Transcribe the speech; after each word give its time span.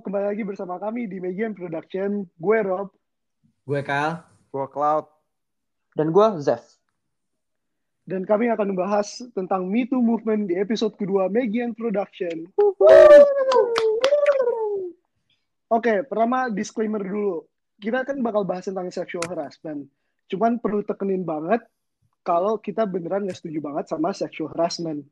kembali 0.00 0.32
lagi 0.32 0.42
bersama 0.48 0.80
kami 0.80 1.04
di 1.04 1.20
Megan 1.20 1.52
Production. 1.52 2.24
Gue 2.40 2.58
Rob. 2.64 2.88
Gue 3.68 3.84
Kyle. 3.84 4.24
Gue 4.48 4.66
Cloud. 4.72 5.06
Dan 5.92 6.08
gue 6.08 6.26
Zef. 6.40 6.80
Dan 8.08 8.24
kami 8.24 8.48
akan 8.48 8.72
membahas 8.72 9.20
tentang 9.36 9.68
Me 9.68 9.84
Too 9.84 10.00
Movement 10.00 10.48
di 10.48 10.56
episode 10.56 10.96
kedua 10.96 11.28
Megan 11.28 11.76
Production. 11.76 12.48
Oke, 15.70 16.02
pertama 16.08 16.48
disclaimer 16.48 17.04
dulu. 17.04 17.44
Kita 17.76 18.02
kan 18.02 18.18
bakal 18.24 18.48
bahas 18.48 18.66
tentang 18.66 18.88
sexual 18.88 19.22
harassment. 19.28 19.84
Cuman 20.32 20.58
perlu 20.58 20.80
tekenin 20.80 21.28
banget 21.28 21.60
kalau 22.24 22.56
kita 22.56 22.88
beneran 22.88 23.28
nggak 23.28 23.36
setuju 23.36 23.60
banget 23.60 23.84
sama 23.92 24.16
sexual 24.16 24.48
harassment. 24.56 25.04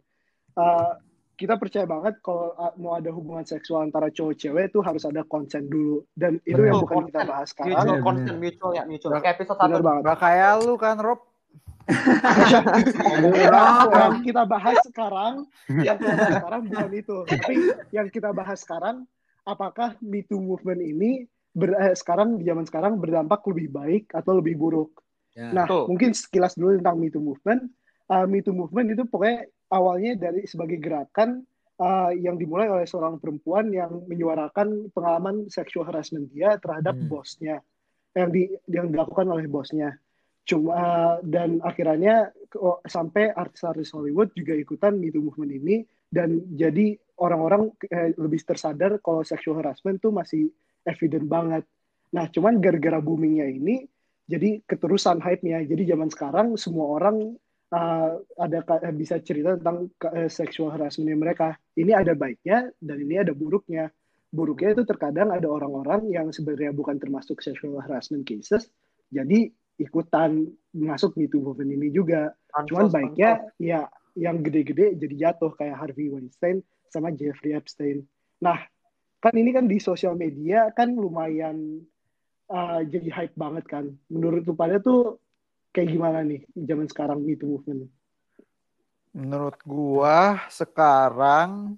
Uh, 0.58 0.96
kita 1.38 1.54
percaya 1.54 1.86
banget 1.86 2.18
kalau 2.18 2.50
mau 2.82 2.98
ada 2.98 3.14
hubungan 3.14 3.46
seksual 3.46 3.86
antara 3.86 4.10
cowok 4.10 4.34
cewek 4.34 4.74
itu 4.74 4.82
harus 4.82 5.06
ada 5.06 5.22
konsen 5.22 5.70
dulu 5.70 6.02
dan 6.18 6.42
itu 6.42 6.58
yang 6.58 6.82
bukan 6.82 7.06
kita 7.06 7.22
bahas 7.22 7.54
sekarang. 7.54 7.78
Mutual 7.78 8.02
consent, 8.02 8.38
mutual 8.42 8.70
ya, 8.74 8.82
mutual. 8.82 9.22
Kayak 9.22 9.38
episode 9.38 9.58
satu. 9.62 9.78
banget. 9.78 10.02
Gak 10.02 10.18
kayak 10.18 10.50
lu 10.66 10.74
kan, 10.74 10.98
Rob. 10.98 11.22
yang 13.94 14.20
kita 14.20 14.44
bahas 14.44 14.76
sekarang, 14.84 15.48
yang 15.86 15.96
kita 15.96 16.12
bahas 16.18 16.34
sekarang 16.42 16.60
bukan 16.66 16.90
itu. 16.92 17.16
Tapi 17.24 17.54
yang 17.94 18.06
kita 18.10 18.34
bahas 18.34 18.58
sekarang, 18.60 19.06
apakah 19.46 19.94
Me 20.02 20.26
Too 20.26 20.42
movement 20.42 20.82
ini 20.82 21.22
ber, 21.54 21.78
eh, 21.78 21.94
sekarang 21.94 22.42
di 22.42 22.50
zaman 22.50 22.66
sekarang 22.66 22.98
berdampak 22.98 23.46
lebih 23.46 23.70
baik 23.70 24.10
atau 24.10 24.42
lebih 24.42 24.58
buruk? 24.58 24.90
Ya. 25.38 25.54
Nah, 25.54 25.70
Tuh. 25.70 25.86
mungkin 25.86 26.18
sekilas 26.18 26.58
dulu 26.58 26.82
tentang 26.82 26.98
Me 26.98 27.14
Too 27.14 27.22
movement. 27.22 27.70
Uh, 28.10 28.26
Me 28.26 28.42
Too 28.42 28.52
movement 28.52 28.90
itu 28.90 29.06
pokoknya 29.06 29.46
awalnya 29.72 30.16
dari 30.16 30.44
sebagai 30.44 30.80
gerakan 30.80 31.44
uh, 31.80 32.10
yang 32.12 32.36
dimulai 32.36 32.68
oleh 32.68 32.86
seorang 32.88 33.20
perempuan 33.20 33.70
yang 33.72 34.04
menyuarakan 34.08 34.92
pengalaman 34.92 35.48
sexual 35.48 35.86
harassment 35.86 36.28
dia 36.32 36.56
terhadap 36.58 36.96
hmm. 36.96 37.08
bosnya 37.08 37.60
yang 38.16 38.32
di 38.32 38.48
yang 38.66 38.88
dilakukan 38.90 39.28
oleh 39.28 39.46
bosnya 39.46 39.94
cuma 40.48 40.72
uh, 40.72 41.16
dan 41.20 41.60
akhirnya 41.60 42.32
oh, 42.56 42.80
sampai 42.88 43.28
artis-artis 43.28 43.92
Hollywood 43.92 44.32
juga 44.32 44.56
ikutan 44.56 44.96
itu 45.04 45.20
movement 45.20 45.52
ini 45.52 45.84
dan 46.08 46.40
jadi 46.56 46.96
orang-orang 47.20 47.68
eh, 47.92 48.16
lebih 48.16 48.40
tersadar 48.40 48.96
kalau 49.04 49.20
sexual 49.20 49.60
harassment 49.60 50.00
tuh 50.00 50.14
masih 50.14 50.48
evident 50.88 51.28
banget. 51.28 51.64
Nah, 52.16 52.24
cuman 52.32 52.62
gara-gara 52.64 52.96
boomingnya 53.02 53.44
ini 53.44 53.84
jadi 54.24 54.64
keterusan 54.64 55.20
hype-nya. 55.20 55.60
Jadi 55.68 55.82
zaman 55.84 56.08
sekarang 56.08 56.56
semua 56.56 56.96
orang 56.96 57.36
uh, 57.72 58.20
ada 58.40 58.58
uh, 58.64 58.94
bisa 58.94 59.20
cerita 59.20 59.56
tentang 59.60 59.88
uh, 60.08 60.28
sexual 60.30 60.72
harassment 60.72 61.18
mereka. 61.18 61.56
Ini 61.76 61.92
ada 61.96 62.12
baiknya 62.16 62.68
dan 62.80 62.96
ini 63.00 63.20
ada 63.20 63.32
buruknya. 63.36 63.88
Buruknya 64.28 64.76
itu 64.76 64.84
terkadang 64.84 65.32
ada 65.32 65.48
orang-orang 65.48 66.12
yang 66.12 66.28
sebenarnya 66.28 66.76
bukan 66.76 67.00
termasuk 67.00 67.40
sexual 67.40 67.80
harassment 67.80 68.28
cases, 68.28 68.68
jadi 69.08 69.48
ikutan 69.80 70.44
masuk 70.76 71.16
di 71.16 71.30
tubuh 71.32 71.56
ini 71.64 71.88
juga. 71.88 72.34
Ansos, 72.52 72.68
Cuman 72.68 72.86
baiknya 72.92 73.30
ansos. 73.40 73.56
ya 73.56 73.80
yang 74.18 74.42
gede-gede 74.42 74.98
jadi 74.98 75.14
jatuh 75.30 75.54
kayak 75.54 75.78
Harvey 75.78 76.10
Weinstein 76.10 76.60
sama 76.90 77.14
Jeffrey 77.14 77.54
Epstein. 77.54 78.02
Nah, 78.42 78.58
kan 79.22 79.34
ini 79.38 79.54
kan 79.54 79.70
di 79.70 79.78
sosial 79.78 80.18
media 80.18 80.68
kan 80.74 80.90
lumayan 80.92 81.80
uh, 82.50 82.82
jadi 82.82 83.08
hype 83.14 83.36
banget 83.38 83.64
kan. 83.70 83.84
Menurut 84.10 84.44
lu 84.44 84.58
pada 84.58 84.82
tuh 84.82 85.22
kayak 85.72 85.88
gimana 85.92 86.24
nih 86.24 86.42
zaman 86.54 86.86
sekarang 86.88 87.22
itu 87.28 87.44
movement? 87.44 87.88
Menurut 89.12 89.58
gua 89.64 90.42
sekarang 90.48 91.76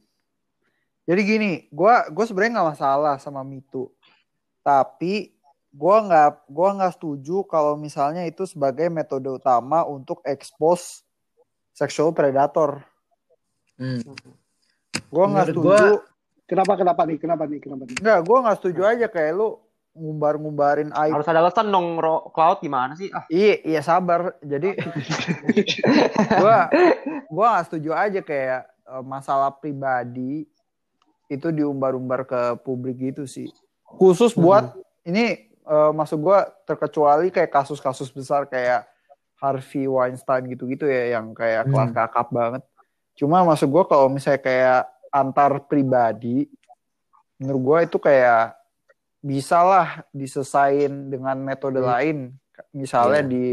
jadi 1.11 1.21
gini, 1.27 1.53
gua 1.75 2.07
gua 2.07 2.23
sebenarnya 2.23 2.61
nggak 2.61 2.71
masalah 2.79 3.15
sama 3.19 3.43
mitu. 3.43 3.91
Tapi 4.63 5.35
gua 5.75 6.07
nggak 6.07 6.31
gua 6.47 6.69
nggak 6.79 6.95
setuju 6.95 7.43
kalau 7.51 7.75
misalnya 7.75 8.23
itu 8.31 8.47
sebagai 8.47 8.87
metode 8.87 9.27
utama 9.27 9.83
untuk 9.83 10.23
expose 10.23 11.03
sexual 11.75 12.15
predator. 12.15 12.87
Hmm. 13.75 13.99
Gua 15.11 15.25
nggak 15.35 15.51
setuju. 15.51 15.67
Gua, 15.67 15.99
kenapa 16.47 16.73
kenapa 16.79 17.03
nih? 17.09 17.19
Kenapa 17.19 17.43
nih? 17.51 17.59
Kenapa 17.59 17.83
nih? 17.91 17.97
Enggak, 17.99 18.21
gua 18.23 18.39
nggak 18.47 18.59
setuju 18.63 18.83
aja 18.87 19.07
kayak 19.11 19.33
lu 19.35 19.59
ngumbar-ngumbarin 20.01 20.91
aib. 20.97 21.13
Harus 21.13 21.29
ada 21.29 21.45
alasan 21.45 21.69
dong 21.69 22.01
Cloud 22.33 22.65
gimana 22.65 22.97
sih? 22.97 23.13
Ah. 23.13 23.29
Iya, 23.29 23.61
iya 23.61 23.81
sabar. 23.85 24.41
Jadi 24.41 24.81
gua 26.41 26.73
gua 27.29 27.47
gak 27.61 27.65
setuju 27.69 27.93
aja 27.93 28.21
kayak 28.25 28.65
uh, 28.89 29.05
masalah 29.05 29.53
pribadi 29.53 30.49
itu 31.29 31.49
diumbar-umbar 31.53 32.25
ke 32.25 32.41
publik 32.65 33.13
gitu 33.13 33.29
sih. 33.29 33.53
Khusus 33.85 34.33
buat 34.33 34.73
hmm. 34.73 35.11
ini 35.13 35.25
uh, 35.69 35.93
maksud 35.93 36.19
gua 36.19 36.49
terkecuali 36.65 37.29
kayak 37.29 37.53
kasus-kasus 37.53 38.09
besar 38.09 38.49
kayak 38.49 38.89
Harvey 39.37 39.85
Weinstein 39.85 40.49
gitu-gitu 40.49 40.89
ya 40.89 41.21
yang 41.21 41.37
kayak 41.37 41.69
hmm. 41.69 41.77
kelas 41.77 41.91
kakap 41.93 42.29
banget. 42.33 42.63
Cuma 43.21 43.45
maksud 43.45 43.69
gua 43.69 43.85
kalau 43.85 44.09
misalnya 44.09 44.41
kayak 44.41 44.83
antar 45.13 45.61
pribadi 45.69 46.49
menurut 47.37 47.61
gua 47.61 47.79
itu 47.85 47.97
kayak 48.01 48.60
bisa 49.21 49.61
lah 49.61 49.89
disesain 50.17 51.13
dengan 51.13 51.37
metode 51.41 51.81
hmm. 51.81 51.89
lain 51.89 52.19
misalnya 52.73 53.23
yeah. 53.25 53.31
di 53.31 53.45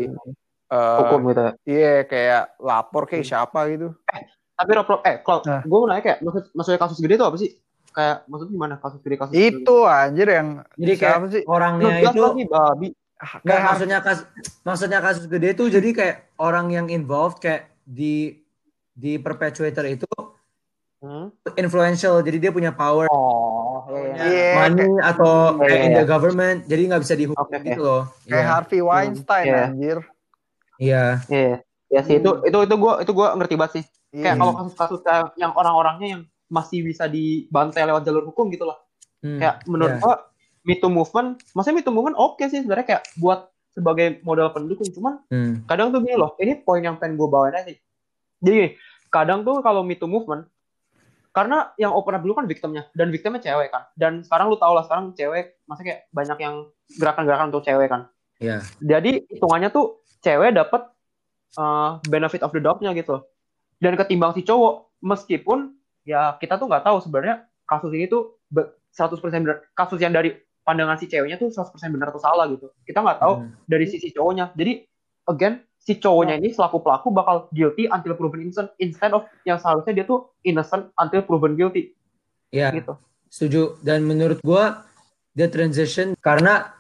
uh, 0.72 0.97
hukum 1.03 1.31
gitu 1.31 1.41
ya? 1.44 1.51
iya 1.67 1.94
kayak 2.07 2.44
lapor 2.59 3.03
kayak 3.07 3.23
hmm. 3.28 3.31
siapa 3.31 3.59
gitu 3.72 3.88
eh 4.16 4.23
tapi 4.57 4.72
Rob, 4.73 4.88
Rob 4.89 5.01
eh 5.06 5.22
kalau 5.22 5.45
nah. 5.45 5.61
gue 5.61 5.77
mau 5.77 5.88
nanya 5.88 6.01
kayak 6.01 6.19
maksud 6.25 6.44
maksudnya 6.57 6.79
kasus 6.81 6.97
gede 6.97 7.13
itu 7.13 7.25
apa 7.29 7.38
sih 7.38 7.51
kayak 7.94 8.17
maksudnya 8.25 8.53
gimana 8.57 8.75
kasus 8.81 9.00
gede 9.06 9.16
kasus 9.22 9.33
itu 9.38 9.75
gede. 9.85 9.94
anjir 10.01 10.27
yang 10.33 10.47
jadi 10.73 10.94
kayak 10.97 11.13
apa 11.13 11.27
sih 11.29 11.44
orangnya 11.45 11.85
Loh, 11.85 12.01
itu 12.09 12.22
lagi, 12.25 12.45
babi 12.50 12.89
Nggak, 13.17 13.59
maksudnya 13.66 13.97
kasus 14.06 14.25
maksudnya 14.61 15.00
kasus 15.01 15.25
gede 15.29 15.47
itu 15.57 15.63
jadi 15.73 15.89
kayak 15.94 16.16
orang 16.41 16.73
yang 16.73 16.88
involved 16.89 17.38
kayak 17.41 17.69
di 17.85 18.41
di 18.97 19.22
perpetuator 19.22 19.85
itu 19.85 20.09
hmm? 21.06 21.53
influential 21.53 22.22
jadi 22.25 22.50
dia 22.50 22.51
punya 22.53 22.73
power 22.73 23.06
oh 23.13 23.37
yeah. 24.13 24.53
money 24.56 24.90
atau 25.02 25.58
yeah, 25.63 25.85
in 25.85 25.91
the 25.96 26.06
government 26.06 26.66
jadi 26.66 26.81
nggak 26.90 27.02
bisa 27.03 27.16
dihukum 27.18 27.47
okay. 27.47 27.63
gitu 27.66 27.81
loh 27.81 28.03
kayak 28.25 28.38
yeah. 28.38 28.47
Harvey 28.47 28.81
Weinstein 28.81 29.46
yeah. 29.46 29.68
anjir 29.69 29.97
iya 30.78 31.03
iya 31.30 31.44
yeah. 31.44 31.58
ya 31.90 32.02
sih 32.06 32.19
itu 32.19 32.31
itu 32.46 32.57
itu 32.63 32.75
gue 32.75 32.94
itu 33.03 33.12
gue 33.12 33.28
ngerti 33.38 33.56
banget 33.57 33.74
sih 33.81 33.84
yeah. 34.13 34.24
kayak 34.24 34.36
kalau 34.41 34.53
kasus-kasus 34.56 35.02
yang 35.40 35.53
orang-orangnya 35.53 36.07
yang 36.19 36.22
masih 36.47 36.84
bisa 36.84 37.06
dibantai 37.12 37.84
lewat 37.84 38.07
jalur 38.07 38.24
hukum 38.28 38.47
gitu 38.52 38.68
loh 38.68 38.80
hmm. 39.24 39.40
kayak 39.40 39.56
menurut 39.68 39.96
yeah. 39.97 40.03
gue 40.03 40.16
Me 40.68 40.75
Too 40.75 40.91
movement 40.91 41.40
maksudnya 41.56 41.75
Me 41.80 41.84
Too 41.84 41.96
movement 41.96 42.18
oke 42.19 42.40
okay 42.40 42.52
sih 42.52 42.59
sebenarnya 42.63 42.88
kayak 42.88 43.03
buat 43.19 43.47
sebagai 43.72 44.19
modal 44.25 44.52
pendukung 44.52 44.90
cuman 44.90 45.22
hmm. 45.30 45.69
kadang 45.69 45.94
tuh 45.94 46.02
gini 46.02 46.18
loh 46.18 46.34
ini 46.41 46.57
poin 46.59 46.81
yang 46.81 46.97
pengen 46.97 47.16
gue 47.16 47.28
bawain 47.30 47.56
aja 47.56 47.72
sih 47.72 47.78
jadi 48.41 48.75
kadang 49.12 49.46
tuh 49.47 49.62
kalau 49.62 49.86
Me 49.86 49.96
Too 49.96 50.09
movement 50.09 50.50
karena 51.35 51.71
yang 51.77 51.93
open 51.93 52.15
up 52.15 52.23
dulu 52.23 52.38
kan 52.38 52.45
victimnya 52.45 52.89
dan 52.97 53.13
victimnya 53.13 53.41
cewek 53.43 53.69
kan 53.69 53.88
dan 53.95 54.25
sekarang 54.25 54.51
lu 54.51 54.57
tau 54.57 54.73
lah 54.73 54.83
sekarang 54.85 55.13
cewek 55.13 55.61
masa 55.69 55.81
kayak 55.85 56.09
banyak 56.11 56.38
yang 56.41 56.55
gerakan-gerakan 56.97 57.49
untuk 57.53 57.65
cewek 57.65 57.89
kan 57.89 58.09
Iya. 58.38 58.61
Yeah. 58.61 58.61
jadi 58.81 59.11
hitungannya 59.33 59.69
tuh 59.73 60.05
cewek 60.21 60.53
dapat 60.53 60.85
uh, 61.57 61.97
benefit 62.05 62.45
of 62.45 62.53
the 62.53 62.61
doubt-nya 62.61 62.93
gitu 62.93 63.25
dan 63.81 63.97
ketimbang 63.97 64.33
si 64.38 64.45
cowok 64.45 64.93
meskipun 65.01 65.73
ya 66.05 66.38
kita 66.38 66.57
tuh 66.57 66.69
nggak 66.69 66.85
tahu 66.85 66.97
sebenarnya 67.01 67.45
kasus 67.67 67.91
ini 67.94 68.07
tuh 68.07 68.39
100% 68.49 69.19
benar 69.44 69.61
kasus 69.75 69.99
yang 70.01 70.13
dari 70.15 70.33
pandangan 70.63 70.97
si 70.97 71.05
ceweknya 71.05 71.38
tuh 71.38 71.51
100% 71.51 71.94
benar 71.94 72.09
atau 72.09 72.21
salah 72.21 72.45
gitu 72.49 72.71
kita 72.88 73.03
nggak 73.03 73.19
tahu 73.21 73.33
hmm. 73.44 73.51
dari 73.69 73.85
sisi 73.85 74.09
cowoknya 74.15 74.56
jadi 74.57 74.88
again 75.30 75.62
si 75.88 75.95
cowoknya 76.04 76.36
ini 76.36 76.51
selaku 76.51 76.84
pelaku 76.84 77.16
bakal 77.16 77.48
guilty 77.56 77.88
until 77.88 78.19
proven 78.19 78.44
innocent 78.44 78.68
instead 78.75 79.16
of 79.16 79.24
yang 79.48 79.56
seharusnya 79.56 80.04
dia 80.04 80.04
tuh 80.04 80.36
innocent 80.44 80.92
until 81.00 81.24
proven 81.24 81.56
guilty. 81.56 81.95
Iya. 82.51 82.75
Gitu. 82.75 82.94
Setuju. 83.31 83.80
Dan 83.80 84.04
menurut 84.04 84.44
gua 84.44 84.84
dia 85.31 85.48
transition 85.48 86.12
karena 86.19 86.75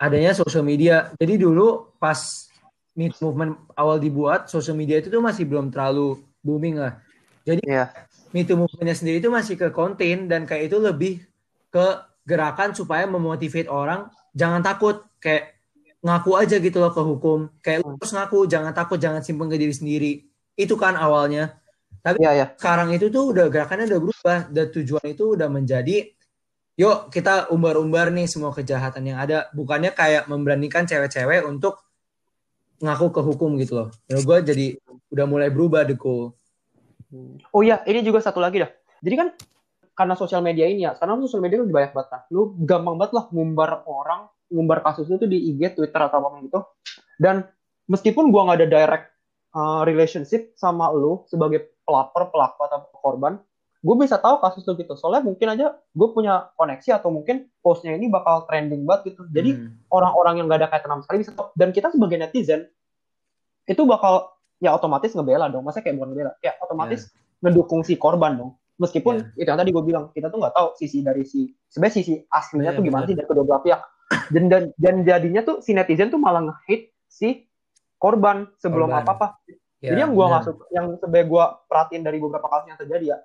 adanya 0.00 0.32
social 0.32 0.64
media. 0.64 1.12
Jadi 1.20 1.36
dulu 1.36 1.92
pas 2.00 2.48
Meet 2.96 3.20
Movement 3.20 3.60
awal 3.76 4.00
dibuat, 4.00 4.48
social 4.48 4.72
media 4.72 5.04
itu 5.04 5.12
tuh 5.12 5.20
masih 5.20 5.44
belum 5.44 5.68
terlalu 5.68 6.24
booming 6.40 6.80
lah. 6.80 6.96
Jadi 7.44 7.60
yeah. 7.68 7.92
Meet 8.32 8.56
Movementnya 8.56 8.96
sendiri 8.96 9.20
itu 9.20 9.28
masih 9.28 9.60
ke 9.60 9.68
konten 9.68 10.32
dan 10.32 10.48
kayak 10.48 10.72
itu 10.72 10.80
lebih 10.80 11.20
ke 11.68 11.86
gerakan 12.24 12.72
supaya 12.72 13.04
memotivate 13.04 13.68
orang 13.68 14.08
jangan 14.32 14.64
takut 14.64 15.04
kayak 15.20 15.55
ngaku 16.04 16.30
aja 16.36 16.56
gitu 16.60 16.78
loh 16.80 16.92
ke 16.92 17.02
hukum. 17.02 17.38
Kayak 17.64 17.84
lu 17.84 17.96
harus 17.96 18.12
ngaku, 18.12 18.38
jangan 18.48 18.72
takut, 18.72 18.98
jangan 19.00 19.20
simpen 19.24 19.48
ke 19.48 19.56
diri 19.56 19.74
sendiri. 19.74 20.12
Itu 20.56 20.76
kan 20.76 20.96
awalnya. 20.96 21.56
Tapi 22.04 22.22
ya, 22.22 22.32
ya. 22.34 22.46
sekarang 22.54 22.94
itu 22.94 23.10
tuh 23.10 23.34
udah 23.34 23.50
gerakannya 23.50 23.90
udah 23.90 24.00
berubah. 24.00 24.38
Dan 24.52 24.66
tujuan 24.70 25.04
itu 25.10 25.24
udah 25.34 25.48
menjadi, 25.50 26.06
yuk 26.78 27.10
kita 27.10 27.50
umbar-umbar 27.50 28.14
nih 28.14 28.30
semua 28.30 28.54
kejahatan 28.54 29.10
yang 29.10 29.18
ada. 29.18 29.50
Bukannya 29.56 29.90
kayak 29.96 30.30
memberanikan 30.30 30.86
cewek-cewek 30.86 31.42
untuk 31.44 31.82
ngaku 32.80 33.06
ke 33.10 33.20
hukum 33.24 33.56
gitu 33.56 33.72
loh. 33.84 33.88
Menurut 34.06 34.24
gue 34.24 34.38
jadi 34.52 34.66
udah 35.10 35.26
mulai 35.26 35.48
berubah 35.48 35.88
deko. 35.88 36.36
Oh 37.54 37.62
iya, 37.62 37.80
ini 37.86 38.04
juga 38.04 38.20
satu 38.20 38.42
lagi 38.42 38.60
dah. 38.60 38.70
Jadi 39.00 39.14
kan 39.16 39.28
karena 39.96 40.14
sosial 40.18 40.44
media 40.44 40.68
ini 40.68 40.84
ya, 40.84 40.92
sekarang 40.92 41.24
sosial 41.24 41.40
media 41.40 41.62
lebih 41.62 41.72
banyak 41.72 41.92
banget 41.96 42.08
kan. 42.12 42.20
Lu 42.28 42.52
gampang 42.60 43.00
banget 43.00 43.12
lah 43.16 43.24
ngumbar 43.32 43.86
orang, 43.88 44.28
ngumbar 44.52 44.82
kasus 44.82 45.10
itu 45.10 45.26
di 45.26 45.54
IG, 45.54 45.74
Twitter 45.78 46.00
atau 46.00 46.22
apa 46.22 46.38
gitu. 46.44 46.60
Dan 47.18 47.46
meskipun 47.90 48.30
gua 48.30 48.50
nggak 48.50 48.58
ada 48.62 48.68
direct 48.68 49.06
uh, 49.56 49.82
relationship 49.86 50.54
sama 50.54 50.92
lu 50.92 51.24
sebagai 51.26 51.72
pelapor, 51.86 52.28
pelaku 52.34 52.60
atau 52.66 52.78
korban, 52.98 53.38
gue 53.80 53.94
bisa 53.94 54.18
tahu 54.18 54.42
kasus 54.42 54.66
lu 54.66 54.74
gitu. 54.74 54.98
Soalnya 54.98 55.22
mungkin 55.22 55.46
aja 55.54 55.78
gue 55.78 56.08
punya 56.10 56.50
koneksi 56.58 56.98
atau 56.98 57.14
mungkin 57.14 57.46
postnya 57.62 57.94
ini 57.94 58.10
bakal 58.10 58.44
trending 58.50 58.82
banget 58.82 59.14
gitu. 59.14 59.22
Jadi 59.30 59.54
hmm. 59.54 59.86
orang-orang 59.94 60.42
yang 60.42 60.46
gak 60.50 60.66
ada 60.66 60.68
kaitan 60.74 60.90
sama 60.98 61.02
sekali 61.06 61.18
bisa 61.22 61.32
tahu. 61.38 61.48
Dan 61.54 61.70
kita 61.70 61.94
sebagai 61.94 62.18
netizen 62.18 62.66
itu 63.70 63.82
bakal 63.86 64.34
ya 64.58 64.74
otomatis 64.74 65.14
ngebela 65.14 65.46
dong. 65.46 65.62
Masa 65.62 65.78
kayak 65.78 65.94
bukan 65.94 66.10
ngebela, 66.10 66.32
kayak 66.42 66.58
otomatis 66.58 67.06
yeah. 67.06 67.46
ngedukung 67.46 67.86
si 67.86 67.94
korban 67.94 68.34
dong 68.34 68.58
meskipun 68.76 69.24
yeah. 69.24 69.40
itu 69.40 69.48
yang 69.48 69.60
tadi 69.60 69.70
gue 69.72 69.84
bilang 69.84 70.04
kita 70.12 70.28
tuh 70.28 70.38
nggak 70.40 70.54
tahu 70.54 70.68
sisi 70.76 71.00
dari 71.00 71.24
si 71.24 71.48
sebenarnya 71.72 71.94
sisi 71.96 72.14
aslinya 72.28 72.70
yeah, 72.72 72.76
tuh 72.76 72.84
gimana 72.84 73.02
bener. 73.04 73.10
sih 73.12 73.16
dari 73.16 73.28
kedua 73.28 73.44
belah 73.44 73.62
pihak 73.64 73.80
dan, 74.06 74.44
dan 74.46 74.62
dan 74.78 74.94
jadinya 75.02 75.42
tuh 75.42 75.58
si 75.62 75.74
netizen 75.74 76.10
tuh 76.10 76.20
malah 76.20 76.42
nge-hate 76.46 76.94
si 77.10 77.46
korban 77.98 78.46
sebelum 78.60 78.92
apa 78.92 79.10
apa 79.18 79.26
yeah, 79.82 79.94
jadi 79.94 80.00
yang 80.06 80.12
gue 80.14 80.26
nggak 80.26 80.44
suka 80.46 80.64
yang 80.70 80.86
sebagai 81.00 81.26
gue 81.26 81.44
perhatiin 81.66 82.02
dari 82.06 82.18
beberapa 82.22 82.46
kasus 82.46 82.66
yang 82.70 82.78
terjadi 82.78 83.04
ya 83.16 83.18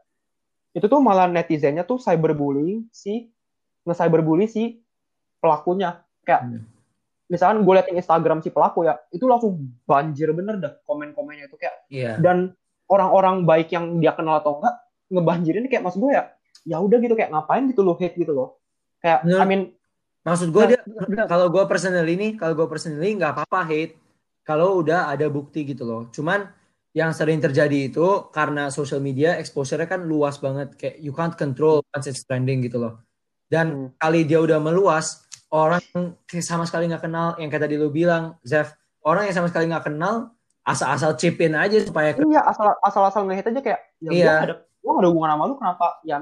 itu 0.71 0.85
tuh 0.87 0.99
malah 1.03 1.27
netizennya 1.27 1.83
tuh 1.83 1.99
cyberbullying 1.99 2.87
si 2.89 3.29
nge-cyberbully 3.85 4.47
si 4.47 4.79
pelakunya 5.43 6.01
kayak 6.23 6.41
hmm. 6.47 6.63
misalkan 7.27 7.61
gue 7.61 7.73
liatin 7.75 7.99
Instagram 7.99 8.39
si 8.41 8.49
pelaku 8.49 8.87
ya 8.87 8.97
itu 9.11 9.25
langsung 9.27 9.57
banjir 9.85 10.31
bener 10.31 10.57
dah 10.57 10.73
komen-komennya 10.87 11.45
itu 11.51 11.57
kayak 11.59 11.75
yeah. 11.91 12.15
dan 12.17 12.55
orang-orang 12.87 13.43
baik 13.45 13.69
yang 13.69 13.99
dia 13.99 14.15
kenal 14.15 14.39
atau 14.39 14.61
enggak 14.61 14.75
ngebanjirin 15.11 15.67
kayak 15.67 15.83
maksud 15.83 15.99
gue 15.99 16.11
ya 16.15 16.23
ya 16.63 16.77
udah 16.77 16.97
gitu 17.01 17.13
kayak 17.17 17.33
ngapain 17.33 17.67
gitu 17.67 17.81
lo 17.81 17.97
hate 17.97 18.15
gitu 18.15 18.31
loh 18.31 18.61
kayak 19.01 19.25
Bener. 19.25 19.39
I 19.41 19.45
mean 19.49 19.61
maksud 20.21 20.53
gue 20.53 20.77
dia 20.77 20.79
kalau 21.25 21.49
gue 21.49 21.63
personal 21.65 22.05
ini 22.05 22.37
kalau 22.37 22.53
gue 22.53 22.67
personally 22.69 23.17
nggak 23.17 23.33
apa-apa 23.33 23.61
hate 23.65 23.93
kalau 24.41 24.81
udah 24.81 25.09
ada 25.09 25.29
bukti 25.29 25.63
gitu 25.63 25.85
loh. 25.85 26.09
Cuman 26.09 26.49
yang 26.91 27.15
sering 27.15 27.39
terjadi 27.39 27.87
itu 27.87 28.27
karena 28.35 28.67
social 28.67 28.99
media 28.99 29.39
exposure-nya 29.39 29.87
kan 29.87 30.03
luas 30.03 30.41
banget. 30.41 30.75
Kayak 30.75 30.95
you 30.99 31.13
can't 31.15 31.35
control 31.37 31.85
once 31.93 32.09
it's 32.09 32.25
trending 32.25 32.59
gitu 32.65 32.81
loh. 32.81 32.99
Dan 33.47 33.95
hmm. 33.95 34.01
kali 34.01 34.27
dia 34.27 34.41
udah 34.41 34.59
meluas 34.59 35.23
orang 35.53 35.79
yang 35.95 36.43
sama 36.43 36.67
sekali 36.67 36.89
nggak 36.89 37.05
kenal. 37.05 37.37
Yang 37.39 37.49
kayak 37.53 37.63
tadi 37.69 37.75
lu 37.79 37.89
bilang 37.93 38.35
Zef 38.43 38.73
orang 39.05 39.29
yang 39.29 39.35
sama 39.37 39.47
sekali 39.47 39.69
nggak 39.71 39.85
kenal 39.87 40.35
asal-asal 40.61 41.17
chipin 41.17 41.57
aja 41.57 41.73
supaya 41.81 42.13
iya 42.13 42.45
asal 42.45 42.69
asal-asal 42.85 43.25
ngehit 43.25 43.49
aja 43.49 43.61
kayak 43.65 43.81
ya 43.97 44.11
iya. 44.13 44.33
ada 44.45 44.61
gue 44.61 44.91
gak 44.93 45.01
ada 45.01 45.09
hubungan 45.09 45.31
sama 45.33 45.43
lu 45.49 45.55
kenapa? 45.57 45.87
Ya 46.05 46.17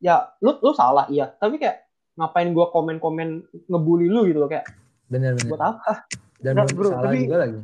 ya 0.00 0.16
lu 0.38 0.54
lu 0.60 0.70
salah 0.76 1.08
iya. 1.10 1.32
Tapi 1.40 1.56
kayak 1.58 1.82
ngapain 2.18 2.52
gue 2.52 2.66
komen-komen 2.68 3.28
ngebully 3.68 4.08
lu 4.08 4.28
gitu 4.28 4.38
loh 4.44 4.50
kayak 4.50 4.68
bener 5.08 5.36
bener. 5.36 5.48
Buat 5.48 5.62
apa? 5.64 5.92
Dan 6.42 6.58
nah, 6.58 6.66
bro, 6.66 6.90
tapi 6.90 7.28
juga 7.28 7.38
lagi. 7.46 7.60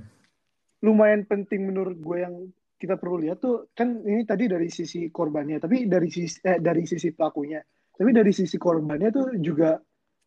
lumayan 0.85 1.27
penting 1.27 1.67
menurut 1.67 1.99
gue 1.99 2.19
yang 2.23 2.35
kita 2.79 2.95
perlu 2.95 3.27
lihat 3.27 3.43
tuh 3.43 3.67
kan 3.75 3.99
ini 4.07 4.23
tadi 4.23 4.47
dari 4.47 4.71
sisi 4.71 5.11
korbannya 5.11 5.59
tapi 5.59 5.91
dari 5.91 6.07
sisi 6.07 6.39
eh, 6.47 6.63
dari 6.63 6.87
sisi 6.87 7.11
pelakunya. 7.11 7.59
Tapi 7.99 8.11
dari 8.15 8.31
sisi 8.31 8.55
korbannya 8.55 9.11
tuh 9.11 9.35
juga 9.43 9.75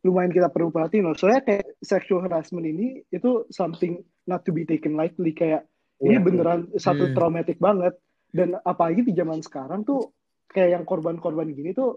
lumayan 0.04 0.28
kita 0.28 0.52
perlu 0.52 0.68
perhatiin 0.68 1.08
loh. 1.08 1.16
Soalnya 1.16 1.40
kayak 1.40 1.80
sexual 1.80 2.20
harassment 2.20 2.68
ini 2.68 3.00
itu 3.08 3.48
something 3.48 3.96
not 4.28 4.44
to 4.44 4.52
be 4.52 4.68
taken 4.68 4.92
lightly. 4.92 5.32
Kayak 5.32 5.64
ini 6.04 6.18
iya, 6.18 6.20
beneran 6.20 6.68
satu 6.76 7.08
hmm. 7.08 7.16
traumatic 7.16 7.56
banget. 7.56 7.96
Dan 8.28 8.60
apalagi 8.60 9.08
di 9.08 9.16
zaman 9.16 9.40
sekarang 9.40 9.88
tuh 9.88 10.12
kayak 10.52 10.76
yang 10.76 10.84
korban-korban 10.84 11.48
gini 11.56 11.72
tuh 11.72 11.96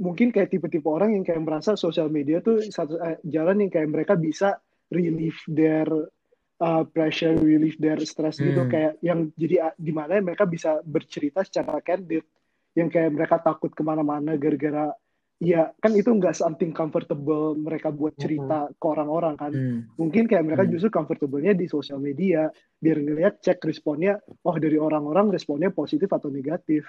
mungkin 0.00 0.32
kayak 0.32 0.48
tipe-tipe 0.48 0.88
orang 0.88 1.12
yang 1.12 1.24
kayak 1.24 1.44
merasa 1.44 1.76
sosial 1.76 2.08
media 2.08 2.40
tuh 2.40 2.64
satu 2.64 2.96
eh, 2.98 3.20
jalan 3.28 3.68
yang 3.68 3.70
kayak 3.70 3.88
mereka 3.92 4.14
bisa 4.16 4.56
relieve 4.88 5.38
their 5.46 5.86
uh, 6.60 6.84
pressure, 6.88 7.36
relieve 7.36 7.76
their 7.76 8.00
stress 8.02 8.40
gitu. 8.40 8.48
hmm. 8.48 8.50
gitu 8.50 8.62
kayak 8.72 8.92
yang 9.04 9.28
jadi 9.36 9.76
di 9.76 9.92
mana 9.92 10.18
mereka 10.24 10.48
bisa 10.48 10.80
bercerita 10.82 11.44
secara 11.44 11.78
candid 11.84 12.24
yang 12.72 12.88
kayak 12.88 13.12
mereka 13.12 13.42
takut 13.44 13.70
ke 13.70 13.82
mana-mana 13.84 14.40
gara-gara 14.40 14.94
ya 15.40 15.72
kan 15.80 15.96
itu 15.96 16.12
nggak 16.12 16.36
something 16.36 16.68
comfortable 16.68 17.56
mereka 17.56 17.88
buat 17.88 18.12
cerita 18.20 18.68
uh-huh. 18.68 18.76
ke 18.76 18.86
orang-orang 18.86 19.34
kan 19.40 19.52
hmm. 19.56 19.96
mungkin 19.96 20.28
kayak 20.28 20.44
mereka 20.44 20.68
hmm. 20.68 20.72
justru 20.76 20.92
comfortable-nya 20.92 21.56
di 21.56 21.64
sosial 21.64 21.96
media 21.96 22.52
biar 22.76 23.00
ngeliat 23.00 23.40
cek 23.40 23.56
responnya 23.64 24.20
oh 24.20 24.56
dari 24.60 24.76
orang-orang 24.76 25.32
responnya 25.32 25.72
positif 25.72 26.12
atau 26.12 26.28
negatif 26.28 26.84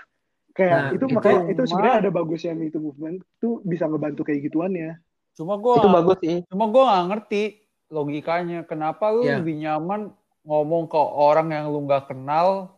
kayak 0.61 0.77
nah, 0.77 0.89
itu, 0.93 1.05
itu 1.09 1.15
makanya 1.17 1.41
itu 1.49 1.61
sebenarnya 1.65 1.97
ada 2.05 2.11
bagusnya 2.13 2.53
itu 2.61 2.77
movement 2.77 3.17
itu 3.25 3.49
bisa 3.65 3.83
ngebantu 3.89 4.21
kayak 4.21 4.39
gituannya. 4.45 5.01
Cuma 5.33 5.57
gue 5.57 5.73
itu 5.73 5.89
bagus 5.89 6.17
sih. 6.21 6.37
cuma 6.45 6.65
gue 6.69 6.83
nggak 6.85 7.05
ngerti 7.09 7.43
logikanya 7.89 8.59
kenapa 8.69 9.09
lu 9.09 9.25
yeah. 9.25 9.41
lebih 9.41 9.55
nyaman 9.57 10.13
ngomong 10.45 10.85
ke 10.85 11.01
orang 11.01 11.49
yang 11.49 11.65
lu 11.73 11.83
nggak 11.89 12.13
kenal 12.13 12.77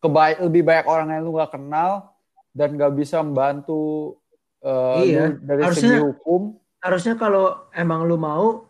kebaik 0.00 0.38
lebih 0.44 0.62
banyak 0.64 0.86
orang 0.88 1.08
yang 1.12 1.22
lu 1.24 1.32
nggak 1.36 1.52
kenal 1.52 2.16
dan 2.56 2.76
nggak 2.76 2.92
bisa 2.96 3.20
membantu 3.24 4.16
uh, 4.64 5.00
iya. 5.00 5.36
dari 5.40 5.62
harusnya, 5.64 5.96
segi 5.96 6.00
hukum? 6.00 6.56
harusnya 6.80 7.14
kalau 7.16 7.68
emang 7.76 8.08
lu 8.08 8.16
mau 8.16 8.64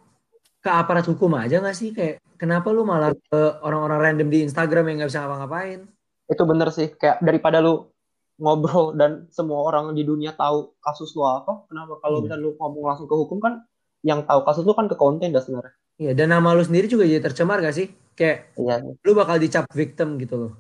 ke 0.61 0.69
aparat 0.69 1.07
hukum 1.09 1.33
aja 1.39 1.63
nggak 1.63 1.77
sih? 1.77 1.91
Kayak 1.95 2.21
kenapa 2.37 2.69
lu 2.75 2.85
malah 2.85 3.17
ke 3.17 3.41
orang-orang 3.65 4.13
random 4.13 4.29
di 4.29 4.45
Instagram 4.45 4.93
yang 4.93 4.97
nggak 5.05 5.11
bisa 5.15 5.25
ngapa-ngapain? 5.25 5.81
Itu 6.29 6.43
bener 6.45 6.69
sih. 6.75 6.93
Kayak 6.93 7.25
daripada 7.25 7.65
lu 7.65 7.89
ngobrol 8.41 8.97
dan 8.97 9.29
semua 9.29 9.69
orang 9.69 9.93
di 9.93 10.03
dunia 10.03 10.33
tahu 10.33 10.73
kasus 10.81 11.13
lu 11.13 11.29
apa 11.29 11.69
kenapa 11.69 12.01
kalau 12.01 12.25
hmm. 12.25 12.41
lu 12.41 12.51
ngomong 12.57 12.85
langsung 12.89 13.07
ke 13.07 13.15
hukum 13.15 13.39
kan 13.39 13.63
yang 14.01 14.25
tahu 14.25 14.43
kasus 14.49 14.65
lu 14.65 14.73
kan 14.73 14.89
ke 14.89 14.97
konten 14.97 15.31
dah 15.31 15.45
sebenarnya 15.45 15.77
iya 16.01 16.17
dan 16.17 16.33
nama 16.33 16.57
lu 16.57 16.65
sendiri 16.65 16.89
juga 16.89 17.05
jadi 17.05 17.21
tercemar 17.21 17.61
gak 17.61 17.77
sih 17.77 17.93
kayak 18.17 18.57
iya. 18.57 18.81
lu 18.81 19.13
bakal 19.13 19.37
dicap 19.37 19.69
victim 19.77 20.17
gitu 20.17 20.37
loh 20.37 20.53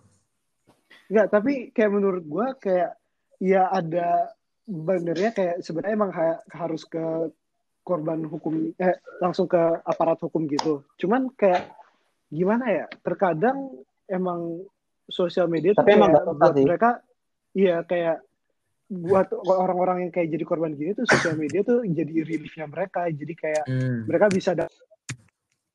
Enggak, 1.10 1.26
tapi 1.34 1.52
kayak 1.74 1.90
menurut 1.90 2.22
gua 2.22 2.54
kayak 2.54 2.94
ya 3.42 3.66
ada 3.66 4.30
benernya 4.62 5.34
kayak 5.34 5.58
sebenarnya 5.66 5.94
emang 5.98 6.10
ha 6.14 6.38
harus 6.54 6.86
ke 6.86 7.34
korban 7.82 8.22
hukum 8.30 8.70
eh 8.78 8.94
langsung 9.18 9.50
ke 9.50 9.58
aparat 9.82 10.22
hukum 10.22 10.46
gitu. 10.46 10.86
Cuman 11.02 11.34
kayak 11.34 11.74
gimana 12.30 12.64
ya? 12.70 12.86
Terkadang 13.02 13.74
emang 14.06 14.62
sosial 15.10 15.50
media 15.50 15.74
Tapi 15.74 15.98
emang 15.98 16.14
buat 16.14 16.54
sih. 16.54 16.62
mereka 16.62 17.02
iya 17.56 17.82
kayak 17.86 18.22
buat 18.90 19.30
orang-orang 19.46 20.08
yang 20.08 20.12
kayak 20.12 20.34
jadi 20.34 20.44
korban 20.44 20.74
gini 20.74 20.98
tuh 20.98 21.06
sosial 21.06 21.38
media 21.38 21.62
tuh 21.62 21.86
jadi 21.86 22.26
reliefnya 22.26 22.66
mereka. 22.66 23.06
Jadi 23.06 23.34
kayak 23.38 23.64
hmm. 23.70 24.10
mereka 24.10 24.26
bisa 24.26 24.50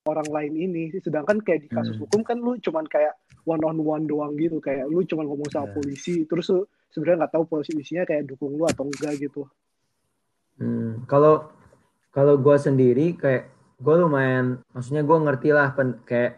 orang 0.05 0.29
lain 0.29 0.53
ini 0.53 0.83
sedangkan 1.01 1.41
kayak 1.41 1.65
di 1.65 1.69
kasus 1.71 1.97
hmm. 1.97 2.03
hukum 2.05 2.21
kan 2.21 2.37
lu 2.37 2.59
cuman 2.61 2.85
kayak 2.85 3.17
one 3.47 3.63
on 3.65 3.81
one 3.81 4.05
doang 4.05 4.37
gitu 4.37 4.61
kayak 4.61 4.85
lu 4.85 5.01
cuman 5.01 5.25
ngomong 5.25 5.49
sama 5.49 5.65
yeah. 5.65 5.73
polisi 5.73 6.15
terus 6.29 6.45
lu 6.53 6.61
sebenarnya 6.93 7.25
nggak 7.25 7.33
tahu 7.33 7.43
posisinya 7.49 8.03
kayak 8.05 8.29
dukung 8.29 8.53
lu 8.53 8.69
atau 8.69 8.85
enggak 8.85 9.17
gitu 9.17 9.49
hmm. 10.61 11.09
kalau 11.09 11.49
kalau 12.13 12.37
gue 12.37 12.57
sendiri 12.61 13.17
kayak 13.17 13.49
gue 13.81 13.95
lumayan 13.97 14.61
maksudnya 14.77 15.01
gue 15.01 15.17
ngerti 15.25 15.49
lah 15.49 15.73
pen, 15.73 15.97
kayak 16.05 16.37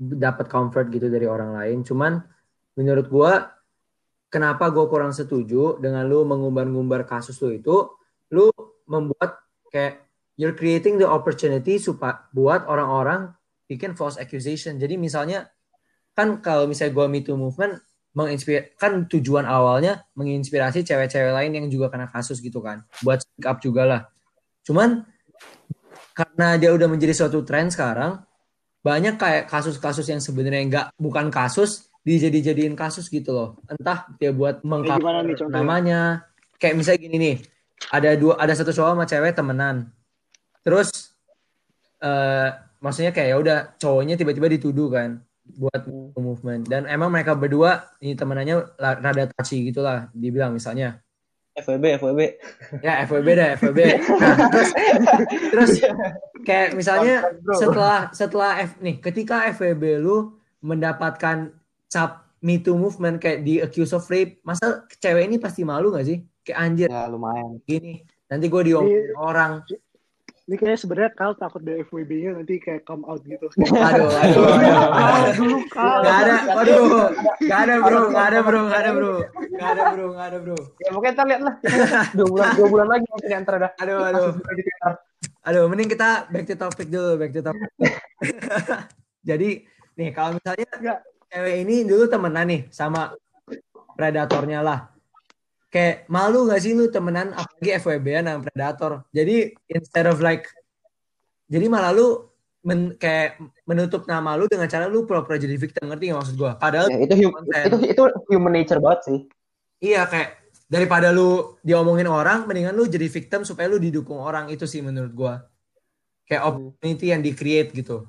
dapat 0.00 0.48
comfort 0.48 0.88
gitu 0.88 1.12
dari 1.12 1.28
orang 1.28 1.52
lain 1.52 1.84
cuman 1.84 2.24
menurut 2.80 3.12
gue 3.12 3.32
kenapa 4.36 4.68
gue 4.68 4.84
kurang 4.92 5.16
setuju 5.16 5.80
dengan 5.80 6.04
lu 6.04 6.28
mengumbar-ngumbar 6.28 7.08
kasus 7.08 7.40
lu 7.40 7.56
itu 7.56 7.88
lu 8.36 8.52
membuat 8.84 9.40
kayak 9.72 10.04
you're 10.36 10.52
creating 10.52 11.00
the 11.00 11.08
opportunity 11.08 11.80
supaya 11.80 12.28
buat 12.36 12.68
orang-orang 12.68 13.32
bikin 13.64 13.96
false 13.96 14.20
accusation. 14.20 14.76
Jadi 14.76 15.00
misalnya 15.00 15.48
kan 16.12 16.44
kalau 16.44 16.68
misalnya 16.68 16.92
gue 16.92 17.06
Me 17.08 17.20
Too 17.24 17.40
movement 17.40 17.80
menginspir 18.16 18.72
kan 18.80 19.04
tujuan 19.04 19.44
awalnya 19.44 20.08
menginspirasi 20.16 20.84
cewek-cewek 20.88 21.36
lain 21.36 21.52
yang 21.52 21.66
juga 21.68 21.92
kena 21.92 22.08
kasus 22.08 22.40
gitu 22.40 22.64
kan 22.64 22.80
buat 23.04 23.20
speak 23.20 23.44
up 23.44 23.60
juga 23.60 23.84
lah 23.84 24.00
cuman 24.64 25.04
karena 26.16 26.56
dia 26.56 26.72
udah 26.72 26.88
menjadi 26.88 27.12
suatu 27.12 27.44
tren 27.44 27.68
sekarang 27.68 28.24
banyak 28.80 29.20
kayak 29.20 29.52
kasus-kasus 29.52 30.08
yang 30.08 30.24
sebenarnya 30.24 30.62
nggak 30.64 30.86
bukan 30.96 31.28
kasus 31.28 31.92
dijadi-jadiin 32.06 32.78
kasus 32.78 33.10
gitu 33.10 33.34
loh. 33.34 33.48
Entah 33.66 34.06
dia 34.22 34.30
buat 34.30 34.62
mengkap 34.62 35.02
namanya. 35.50 36.22
Kayak 36.62 36.74
misalnya 36.78 37.00
gini 37.02 37.16
nih 37.18 37.36
ada 37.90 38.14
dua 38.14 38.38
ada 38.38 38.54
satu 38.54 38.70
cowok 38.70 38.94
sama 38.94 39.04
cewek 39.10 39.34
temenan. 39.34 39.90
Terus 40.62 41.10
uh, 41.98 42.54
maksudnya 42.78 43.10
kayak 43.10 43.28
ya 43.34 43.36
udah 43.42 43.58
cowoknya 43.82 44.14
tiba-tiba 44.14 44.46
dituduh 44.54 44.88
kan 44.88 45.18
buat 45.58 45.82
hmm. 45.82 46.14
movement. 46.14 46.62
Dan 46.70 46.86
emang 46.86 47.10
mereka 47.10 47.34
berdua 47.34 47.90
ini 47.98 48.14
temenannya 48.14 48.78
rada 48.78 49.26
touchy 49.34 49.66
gitulah 49.66 50.06
dibilang 50.14 50.54
misalnya. 50.54 51.02
FWB 51.56 51.84
FWB 51.96 52.20
ya 52.84 53.08
FWB 53.08 53.28
deh 53.32 53.48
FWB 53.56 53.80
nah, 54.20 54.36
terus 54.52 54.70
terus 55.48 55.70
kayak 56.44 56.76
misalnya 56.76 57.32
setelah 57.56 58.12
setelah 58.12 58.60
F 58.60 58.76
nih 58.84 59.00
ketika 59.00 59.48
FWB 59.56 60.04
lu 60.04 60.36
mendapatkan 60.60 61.56
cap 61.96 62.28
Me 62.44 62.60
Too 62.60 62.76
movement 62.76 63.16
kayak 63.16 63.40
di 63.48 63.64
accuse 63.64 63.96
of 63.96 64.04
rape 64.12 64.44
masa 64.44 64.84
cewek 65.00 65.24
ini 65.24 65.40
pasti 65.40 65.64
malu 65.64 65.88
gak 65.88 66.04
sih 66.04 66.20
kayak 66.44 66.58
anjir 66.60 66.88
Ya 66.92 67.08
lumayan. 67.08 67.56
gini 67.64 68.04
nanti 68.28 68.52
gue 68.52 68.62
diomongin 68.68 69.16
orang 69.16 69.64
Ini 70.46 70.54
kayaknya 70.62 70.78
sebenarnya 70.78 71.10
Kal 71.18 71.34
takut 71.34 71.58
dari 71.58 71.82
FWB-nya 71.82 72.38
nanti 72.38 72.62
kayak 72.62 72.86
come 72.86 73.02
out 73.02 73.18
gitu. 73.26 73.50
aduh 73.82 74.06
aduh, 74.14 74.46
aduh. 74.46 75.58
Gak 75.74 76.16
ada, 76.22 76.34
waduh, 76.54 76.86
gak 77.42 77.60
ada 77.66 77.74
bro, 77.82 78.00
gak 78.14 78.26
ada 78.30 78.38
bro, 78.46 78.60
gak 78.70 78.78
ada 78.78 78.90
bro, 78.94 79.12
gak 79.58 79.66
ada 79.74 79.82
bro, 79.90 80.06
gak 80.14 80.26
ada 80.30 80.38
bro. 80.38 80.58
Ya 80.78 80.90
mungkin 80.94 81.10
kita 81.18 81.24
lihat 81.26 81.42
lah. 81.42 81.54
dua 82.14 82.26
bulan 82.30 82.48
dua 82.54 82.68
bulan 82.70 82.86
lagi 82.94 83.06
mungkin 83.10 83.30
yang 83.34 83.42
dah. 83.42 83.70
Aduh, 83.82 83.98
aduh, 84.06 84.30
aduh, 85.50 85.62
mending 85.66 85.90
kita 85.90 86.30
back 86.30 86.46
to 86.46 86.54
topic 86.54 86.86
dulu, 86.94 87.18
back 87.18 87.34
to 87.34 87.42
topic. 87.42 87.70
Jadi, 89.34 89.66
nih 89.98 90.14
kalau 90.14 90.38
misalnya 90.38 90.70
Enggak. 90.78 90.98
Cewek 91.30 91.56
ini 91.66 91.84
dulu 91.84 92.06
temenan 92.06 92.46
nih 92.46 92.62
sama 92.70 93.12
predatornya 93.96 94.60
lah. 94.62 94.80
Kayak 95.72 96.06
malu 96.08 96.46
gak 96.48 96.62
sih 96.62 96.72
lu 96.72 96.88
temenan 96.88 97.34
apalagi 97.36 97.70
FWB 97.82 98.06
sama 98.22 98.40
predator. 98.44 98.92
Jadi 99.10 99.52
instead 99.68 100.06
of 100.08 100.22
like, 100.22 100.46
jadi 101.50 101.66
malah 101.68 101.92
lu 101.92 102.30
men- 102.64 102.94
kayak 102.96 103.38
menutup 103.68 104.06
nama 104.08 104.38
lu 104.38 104.46
dengan 104.48 104.70
cara 104.70 104.86
lu 104.88 105.04
pura-pura 105.04 105.36
jadi 105.36 105.54
victim 105.58 105.90
ngerti 105.90 106.14
gak 106.14 106.18
maksud 106.22 106.34
gua? 106.38 106.52
Padahal 106.56 106.88
Ya, 106.88 106.98
itu, 107.02 107.14
hum- 107.26 107.34
konten. 107.34 107.62
itu 107.66 107.76
itu 107.92 108.02
human 108.30 108.52
nature 108.54 108.80
banget 108.80 109.00
sih. 109.04 109.18
Iya 109.82 110.08
kayak 110.08 110.30
daripada 110.66 111.12
lu 111.12 111.60
diomongin 111.62 112.08
orang, 112.08 112.48
mendingan 112.48 112.74
lu 112.74 112.88
jadi 112.88 113.06
victim 113.06 113.44
supaya 113.44 113.68
lu 113.68 113.76
didukung 113.78 114.18
orang 114.18 114.48
itu 114.48 114.64
sih 114.64 114.80
menurut 114.80 115.12
gua. 115.12 115.34
Kayak 116.26 116.42
opportunity 116.42 117.06
yang 117.14 117.22
di-create 117.22 117.70
gitu. 117.70 118.08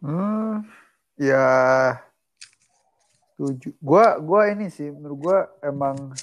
Hmm, 0.00 0.64
ya 1.14 1.44
setuju. 3.32 3.72
Gua 3.78 4.16
gua 4.16 4.48
ini 4.48 4.68
sih 4.68 4.88
menurut 4.88 5.18
gua 5.20 5.38
emang 5.60 6.16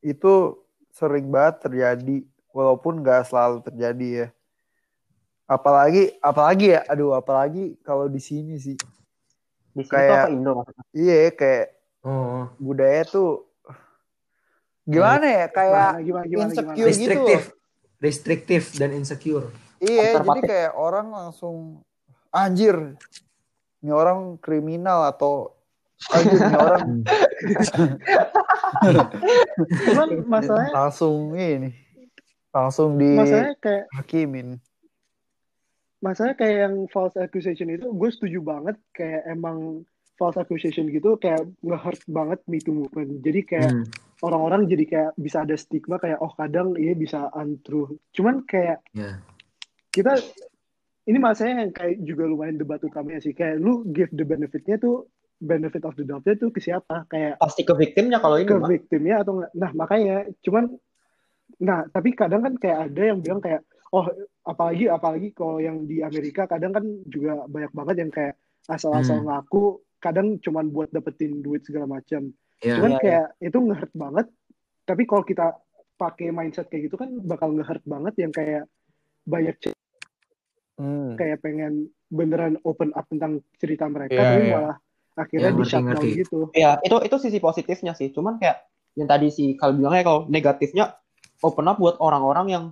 itu 0.00 0.60
sering 0.92 1.28
banget 1.28 1.64
terjadi 1.64 2.20
walaupun 2.52 3.00
nggak 3.00 3.26
selalu 3.26 3.64
terjadi 3.64 4.08
ya. 4.08 4.28
Apalagi 5.44 6.12
apalagi 6.20 6.72
ya, 6.72 6.80
aduh 6.84 7.12
apalagi 7.12 7.76
kalau 7.80 8.08
di 8.08 8.20
sini 8.20 8.56
sih. 8.56 8.76
Di 9.72 9.82
sini 9.82 9.90
Kayak- 9.90 10.24
apa 10.24 10.30
Indo? 10.30 10.52
Iya 10.92 11.32
kayak 11.32 11.66
Oh, 12.04 12.52
budaya 12.60 13.00
tuh 13.08 13.48
gimana 14.84 15.24
ya 15.24 15.46
kayak 15.48 15.72
Gimana, 15.72 16.04
gimana, 16.04 16.24
gimana, 16.28 16.44
insecure 16.44 16.68
gimana? 16.68 16.76
gitu. 16.76 16.88
restriktif, 16.92 17.40
restriktif 17.96 18.62
dan 18.76 18.90
insecure. 18.92 19.46
Iya, 19.80 20.20
jadi 20.20 20.40
kayak 20.44 20.72
orang 20.76 21.08
langsung 21.08 21.80
anjir. 22.34 22.98
Ini 23.78 23.90
orang 23.90 24.36
kriminal 24.36 25.06
atau 25.06 25.54
anjir 26.10 26.34
ini 26.36 26.56
orang 26.56 26.88
Cuman 29.84 30.08
masalahnya, 30.26 30.72
langsung 30.74 31.32
ini 31.32 31.70
langsung 32.50 32.94
masalahnya 32.96 33.54
kayak 33.58 33.84
dihakimin. 33.90 34.48
masalahnya 35.98 36.36
kayak 36.36 36.56
yang 36.60 36.74
false 36.86 37.16
accusation 37.16 37.66
itu 37.68 37.88
gue 37.88 38.10
setuju 38.10 38.38
banget 38.40 38.76
kayak 38.92 39.24
emang 39.26 39.82
false 40.14 40.36
accusation 40.36 40.86
gitu 40.86 41.16
kayak 41.16 41.42
nge-hurt 41.60 41.98
banget 42.06 42.38
Me 42.46 42.58
Too 42.58 42.76
movement. 42.76 43.18
Jadi 43.20 43.40
kayak 43.42 43.70
Hmm. 43.72 43.84
orang-orang 44.22 44.64
jadi 44.64 44.84
kayak 44.84 45.10
bisa 45.16 45.42
ada 45.42 45.56
stigma 45.56 45.96
kayak 45.96 46.16
oh 46.18 46.30
kadang 46.30 46.76
ini 46.76 46.94
bisa 46.94 47.32
untrue. 47.32 47.98
Cuman 48.10 48.44
kayak 48.44 48.84
Ya. 48.92 49.18
kita 49.90 50.14
ini 51.04 51.18
masalahnya 51.18 51.56
yang 51.62 51.72
kayak 51.72 51.96
juga 52.00 52.24
lumayan 52.24 52.56
debat 52.56 52.80
utamanya 52.80 53.20
sih 53.20 53.32
kayak 53.32 53.56
lu 53.56 53.84
give 53.86 54.08
the 54.10 54.22
benefitnya 54.22 54.76
tuh 54.76 55.04
benefit 55.36 55.82
of 55.82 55.92
the 55.94 56.02
doubt-nya 56.02 56.34
tuh 56.34 56.48
ke 56.48 56.58
siapa 56.58 57.04
kayak 57.06 57.36
Pasti 57.36 57.62
ke 57.62 57.74
victimnya 57.74 58.16
kalau 58.16 58.36
ini 58.36 58.46
ke 58.46 58.56
mah. 58.56 58.70
victimnya 58.70 59.20
atau 59.20 59.32
enggak 59.36 59.52
nah 59.52 59.70
makanya 59.72 60.16
cuman 60.40 60.64
nah 61.56 61.84
tapi 61.86 62.12
kadang 62.12 62.40
kan 62.40 62.54
kayak 62.56 62.88
ada 62.88 63.02
yang 63.04 63.20
bilang 63.20 63.38
kayak 63.38 63.60
oh 63.90 64.08
apalagi 64.42 64.88
apalagi 64.88 65.28
kalau 65.30 65.58
yang 65.58 65.84
di 65.84 66.00
Amerika 66.00 66.44
kadang 66.44 66.72
kan 66.72 66.82
juga 67.04 67.44
banyak 67.44 67.70
banget 67.70 67.96
yang 67.98 68.10
kayak 68.10 68.34
asal-asal 68.64 69.20
Hmm. 69.20 69.28
ngaku 69.28 69.62
kadang 69.98 70.36
cuman 70.38 70.68
buat 70.68 70.88
dapetin 70.90 71.40
duit 71.40 71.62
segala 71.62 71.88
macam 71.90 72.32
Ya. 72.58 72.80
cuman 72.80 72.92
Iya, 72.92 73.00
kayak 73.02 73.26
itu 73.42 73.58
nge-hurt 73.58 73.92
banget 73.92 74.26
tapi 74.82 75.02
kalau 75.04 75.20
kita 75.20 75.52
pakai 75.94 76.28
mindset 76.28 76.66
kayak 76.66 76.88
gitu 76.88 76.96
kan 76.96 77.12
bakal 77.20 77.52
nge-hurt 77.52 77.84
banget 77.84 78.14
yang 78.16 78.32
kayak 78.32 78.64
banyak 79.22 79.56
Hmm. 80.74 81.14
kayak 81.14 81.38
pengen 81.38 81.86
beneran 82.10 82.58
open 82.66 82.90
up 82.98 83.06
tentang 83.06 83.38
cerita 83.62 83.86
mereka 83.86 84.14
Iya, 84.14 84.26
tapi 84.26 84.42
iya. 84.42 84.52
malah 84.52 84.76
akhirnya 85.14 85.46
Iya, 85.46 85.54
di 85.54 85.64
shutdown 85.64 86.02
gitu 86.02 86.38
Ya, 86.50 86.70
itu 86.82 86.96
itu 86.98 87.16
sisi 87.22 87.38
positifnya 87.38 87.94
sih. 87.94 88.10
Cuman 88.10 88.42
kayak 88.42 88.58
yang 88.98 89.06
tadi 89.06 89.30
si 89.30 89.54
Kal 89.54 89.74
bilangnya 89.74 90.02
kalau 90.02 90.26
negatifnya 90.26 90.98
open 91.40 91.66
up 91.66 91.78
buat 91.78 91.98
orang-orang 91.98 92.46
yang 92.50 92.64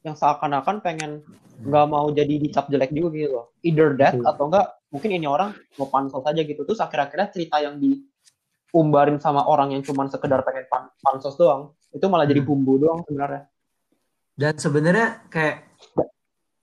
yang 0.00 0.16
seakan-akan 0.16 0.80
pengen 0.80 1.20
nggak 1.62 1.86
mau 1.86 2.08
jadi 2.10 2.40
dicap 2.40 2.72
jelek 2.72 2.90
juga 2.90 3.08
gitu 3.12 3.32
loh. 3.32 3.46
Either 3.60 3.92
that 3.94 4.16
Betul. 4.16 4.26
atau 4.26 4.44
enggak 4.48 4.66
mungkin 4.88 5.10
ini 5.12 5.26
orang 5.28 5.50
mau 5.76 5.88
pansos 5.88 6.24
aja 6.24 6.40
gitu. 6.40 6.64
Terus 6.64 6.80
akhir-akhirnya 6.80 7.28
cerita 7.28 7.60
yang 7.60 7.76
diumbarin 7.76 9.20
sama 9.20 9.44
orang 9.44 9.70
yang 9.70 9.84
cuman 9.84 10.08
sekedar 10.08 10.40
pengen 10.42 10.64
pan- 10.66 10.88
pansos 10.98 11.36
doang, 11.36 11.76
itu 11.92 12.04
malah 12.08 12.24
jadi 12.24 12.40
Hmm. 12.40 12.48
bumbu 12.48 12.80
doang 12.80 13.04
sebenarnya. 13.04 13.46
Dan 14.32 14.56
sebenarnya 14.56 15.28
kayak 15.28 15.56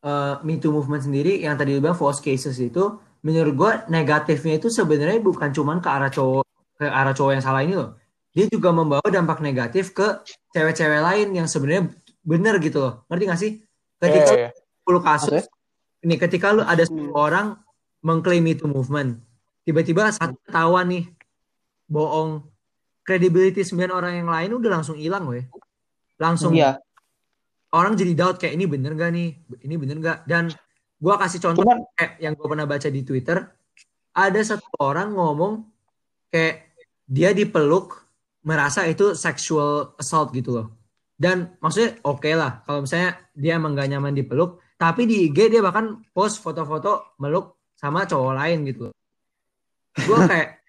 eh, 0.02 0.34
Me 0.44 0.58
Too 0.58 0.72
movement 0.72 1.04
sendiri 1.04 1.40
yang 1.40 1.56
tadi 1.56 1.76
lu 1.76 1.82
bilang 1.82 1.98
false 1.98 2.20
cases 2.20 2.56
itu 2.58 2.84
menurut 3.20 3.54
gua 3.54 3.72
negatifnya 3.88 4.58
itu 4.58 4.72
sebenarnya 4.72 5.20
bukan 5.20 5.52
cuman 5.52 5.84
ke 5.84 5.90
arah 5.90 6.08
cowok 6.08 6.46
ke 6.80 6.86
arah 6.88 7.12
cowok 7.12 7.32
yang 7.36 7.44
salah 7.44 7.62
ini 7.62 7.76
loh. 7.76 8.00
Dia 8.32 8.46
juga 8.48 8.70
membawa 8.72 9.04
dampak 9.10 9.42
negatif 9.42 9.92
ke 9.92 10.24
cewek-cewek 10.54 11.02
lain 11.02 11.28
yang 11.36 11.48
sebenarnya 11.50 11.92
bener 12.24 12.56
gitu 12.62 12.80
loh. 12.80 12.94
Ngerti 13.10 13.24
gak 13.26 13.40
sih? 13.40 13.52
Ketika 14.00 14.32
Iya, 14.32 14.40
iya. 14.48 14.50
10 14.88 15.02
kasus 15.04 15.44
Maksudnya? 15.44 15.44
ini 16.00 16.16
ketika 16.16 16.48
lu 16.56 16.64
ada 16.64 16.84
10 16.88 17.12
Hmm. 17.12 17.12
orang 17.14 17.48
mengklaim 18.00 18.48
itu 18.48 18.64
movement 18.64 19.20
tiba-tiba 19.62 20.08
satu 20.10 20.40
ketahuan 20.48 20.88
nih 20.88 21.04
bohong 21.86 22.48
credibility 23.04 23.62
9 23.62 23.92
orang 23.92 24.24
yang 24.24 24.30
lain 24.32 24.56
udah 24.56 24.80
langsung 24.80 24.96
hilang 24.96 25.28
weh 25.28 25.44
langsung 26.16 26.56
Iya. 26.56 26.80
Orang 27.74 27.94
jadi 27.94 28.14
doubt 28.18 28.38
kayak 28.42 28.54
ini 28.58 28.66
bener 28.66 28.94
gak 28.98 29.12
nih? 29.14 29.30
Ini 29.66 29.76
bener 29.78 29.98
gak 30.02 30.18
dan 30.26 30.50
gua 31.00 31.16
kasih 31.22 31.40
contoh 31.40 31.64
Cuman 31.64 31.86
kayak 31.96 32.14
yang 32.20 32.34
gua 32.36 32.48
pernah 32.52 32.68
baca 32.68 32.88
di 32.90 33.02
Twitter 33.06 33.38
ada 34.14 34.42
satu 34.42 34.68
orang 34.82 35.14
ngomong 35.14 35.64
kayak 36.34 36.74
dia 37.10 37.34
dipeluk 37.34 38.06
merasa 38.46 38.86
itu 38.90 39.14
sexual 39.14 39.94
assault 39.98 40.34
gitu 40.34 40.56
loh. 40.56 40.68
Dan 41.20 41.52
maksudnya 41.60 42.00
oke 42.08 42.32
lah 42.32 42.64
kalau 42.64 42.88
misalnya 42.88 43.20
dia 43.36 43.60
emang 43.60 43.76
gak 43.76 43.90
nyaman 43.92 44.16
dipeluk 44.16 44.64
tapi 44.80 45.04
di 45.04 45.28
IG 45.28 45.52
dia 45.52 45.60
bahkan 45.60 46.00
post 46.16 46.40
foto-foto 46.40 47.20
meluk 47.20 47.60
sama 47.76 48.08
cowok 48.08 48.34
lain 48.34 48.64
gitu 48.66 48.90
loh. 48.90 48.96
Gue 50.00 50.20
kayak 50.26 50.60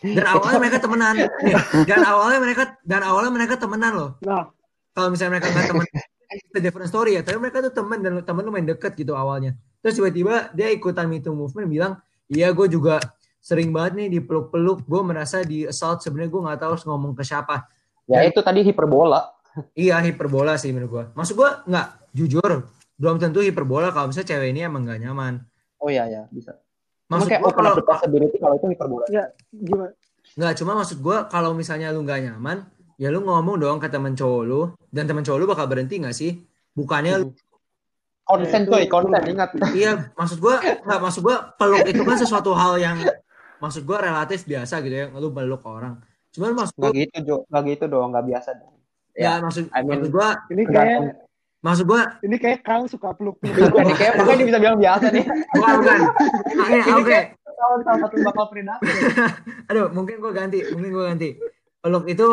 dan 0.00 0.24
awalnya 0.24 0.58
mereka 0.64 0.78
temenan. 0.80 1.14
Dan 1.88 2.00
awalnya 2.08 2.40
mereka 2.40 2.62
dan 2.88 3.04
awalnya 3.04 3.32
mereka 3.36 3.54
temenan 3.60 3.92
loh. 3.92 4.10
Nah. 4.24 4.48
Kalau 4.94 5.10
misalnya 5.10 5.36
mereka 5.36 5.50
nggak 5.50 5.66
temen 5.74 5.86
itu 6.34 6.58
different 6.58 6.90
story 6.90 7.18
ya. 7.18 7.22
Tapi 7.22 7.38
mereka 7.38 7.62
tuh 7.62 7.72
temen 7.72 7.98
dan 8.02 8.12
temen 8.26 8.42
lumayan 8.42 8.74
deket 8.74 8.98
gitu 8.98 9.14
awalnya. 9.14 9.54
Terus 9.80 10.00
tiba-tiba 10.00 10.50
dia 10.52 10.68
ikutan 10.74 11.06
Me 11.06 11.22
Too 11.22 11.34
movement 11.34 11.68
bilang 11.70 11.92
iya 12.26 12.50
gue 12.50 12.66
juga 12.66 12.98
sering 13.38 13.70
banget 13.70 13.92
nih 14.00 14.08
dipeluk-peluk. 14.20 14.84
Gue 14.84 15.00
merasa 15.06 15.40
di 15.46 15.64
assault 15.64 16.02
sebenarnya 16.02 16.30
gue 16.32 16.42
nggak 16.44 16.58
tahu 16.60 16.70
harus 16.76 16.84
ngomong 16.84 17.12
ke 17.14 17.22
siapa. 17.22 17.68
Ya 18.10 18.26
itu 18.26 18.42
tadi 18.42 18.66
hiperbola. 18.66 19.34
iya 19.78 20.02
hiperbola 20.02 20.58
sih 20.58 20.74
menurut 20.74 20.90
gue 20.90 21.04
maksud 21.14 21.34
gue 21.38 21.50
nggak 21.70 21.86
jujur 22.14 22.50
belum 22.94 23.18
tentu 23.18 23.42
hiperbola 23.42 23.90
kalau 23.90 24.10
misalnya 24.10 24.28
cewek 24.34 24.48
ini 24.54 24.60
emang 24.66 24.86
nggak 24.86 25.00
nyaman. 25.02 25.42
Oh 25.82 25.90
iya 25.90 26.06
ya, 26.08 26.22
bisa. 26.30 26.56
maksud 27.04 27.28
gue 27.28 27.52
kalau 27.52 27.76
kalau 27.84 28.54
itu 28.56 28.66
hiperbola. 28.72 29.04
ya 29.12 29.28
gimana? 29.52 29.92
Nggak 30.38 30.52
cuma 30.62 30.72
maksud 30.78 30.98
gue 31.02 31.16
kalau 31.28 31.50
misalnya 31.52 31.92
lu 31.92 32.00
nggak 32.06 32.20
nyaman 32.30 32.64
ya 32.96 33.08
lu 33.08 33.20
ngomong 33.20 33.56
dong 33.56 33.78
ke 33.78 33.86
temen 33.86 34.12
cowok 34.12 34.42
lu 34.42 34.60
dan 34.88 35.04
temen 35.04 35.20
cowok 35.20 35.38
lu 35.38 35.46
bakal 35.46 35.66
berhenti 35.66 35.98
nggak 35.98 36.12
sih 36.12 36.38
bukannya 36.72 37.14
lu 37.20 37.28
Konsen 38.24 38.64
Ya, 38.64 38.72
coy, 38.72 38.84
konsen 38.88 39.20
ingat. 39.28 39.52
Iya, 39.76 40.08
maksud 40.16 40.40
gua 40.40 40.56
nggak 40.56 40.96
maksud 40.98 41.20
gua 41.20 41.52
peluk 41.54 41.84
itu 41.84 42.00
kan 42.00 42.16
sesuatu 42.16 42.56
hal 42.56 42.80
yang 42.80 42.96
maksud 43.60 43.84
gua 43.84 44.00
relatif 44.00 44.48
biasa 44.48 44.80
gitu 44.80 44.96
ya, 44.96 45.06
lu 45.12 45.28
peluk 45.28 45.60
orang. 45.60 46.00
Cuman 46.32 46.56
maksud 46.56 46.72
gua 46.74 46.88
Nggak 46.88 47.04
gitu, 47.04 47.16
Jo. 47.20 47.36
Nggak 47.44 47.62
gitu 47.68 47.84
dong, 47.86 48.08
nggak 48.10 48.24
biasa 48.24 48.50
dong. 48.56 48.74
ya, 49.12 49.38
maksud 49.38 49.68
I 49.68 49.76
mean- 49.78 50.00
maksud 50.00 50.08
gua 50.08 50.28
ini 50.48 50.62
kayak 50.64 50.98
maksud 51.60 51.84
gua 51.84 52.00
ini 52.18 52.36
kayak 52.36 52.58
Kang 52.60 52.88
suka 52.88 53.12
peluk 53.12 53.36
peluk 53.38 53.76
Ini 53.82 53.92
kayak 53.92 54.12
makanya 54.18 54.36
dia 54.40 54.46
bisa 54.48 54.58
bilang 54.58 54.78
biasa 54.80 55.06
nih. 55.12 55.24
bukan 55.52 55.74
bukan. 55.76 55.98
Oke, 56.56 56.76
Ini 56.80 56.92
oke. 56.96 57.18
salah 57.44 57.98
satu 58.00 58.16
bakal 58.24 58.44
predator. 58.48 58.88
Aduh, 59.68 59.86
mungkin 59.92 60.16
gua 60.16 60.32
ganti, 60.32 60.64
mungkin 60.72 60.90
gua 60.90 61.04
ganti. 61.12 61.36
Peluk 61.84 62.08
itu 62.08 62.26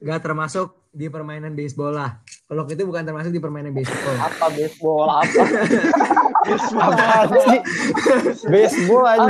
gak 0.00 0.24
termasuk 0.24 0.88
di 0.88 1.06
permainan 1.06 1.52
baseball 1.52 1.92
lah. 1.92 2.16
Peluk 2.48 2.72
itu 2.72 2.82
bukan 2.82 3.04
termasuk 3.04 3.28
di 3.28 3.38
permainan 3.38 3.70
baseball. 3.70 4.16
Apa 4.16 4.48
baseball 4.48 5.04
apa? 5.12 5.42
Apaan 6.72 7.28
sih? 7.36 7.60
Baseball 8.46 9.04
aja. 9.06 9.28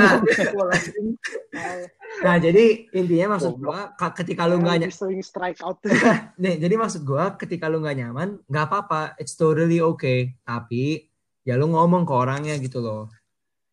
Nah, 1.51 1.75
Nah, 2.15 2.39
jadi 2.39 2.87
intinya 2.89 3.35
maksud 3.35 3.59
gua 3.59 3.91
ka- 3.91 4.15
ketika 4.15 4.47
lu 4.47 4.55
nggak 4.57 4.79
Lebih 4.79 4.87
ny- 4.87 4.95
sering 4.95 5.19
strike 5.19 5.59
out. 5.59 5.83
nih, 6.39 6.55
jadi 6.55 6.71
maksud 6.73 7.03
gua 7.03 7.35
ketika 7.35 7.67
lu 7.67 7.83
nggak 7.83 7.97
nyaman, 7.97 8.39
nggak 8.45 8.65
apa-apa, 8.65 9.01
it's 9.17 9.35
totally 9.35 9.83
okay. 9.83 10.31
Tapi 10.41 11.11
ya 11.43 11.59
lu 11.59 11.67
ngomong 11.67 12.07
ke 12.07 12.13
orangnya 12.15 12.55
gitu 12.55 12.79
loh. 12.79 13.11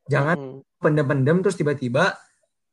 Jangan 0.05 0.35
Hmm. 0.35 0.59
pendem-pendem 0.77 1.39
terus 1.39 1.55
tiba-tiba 1.55 2.19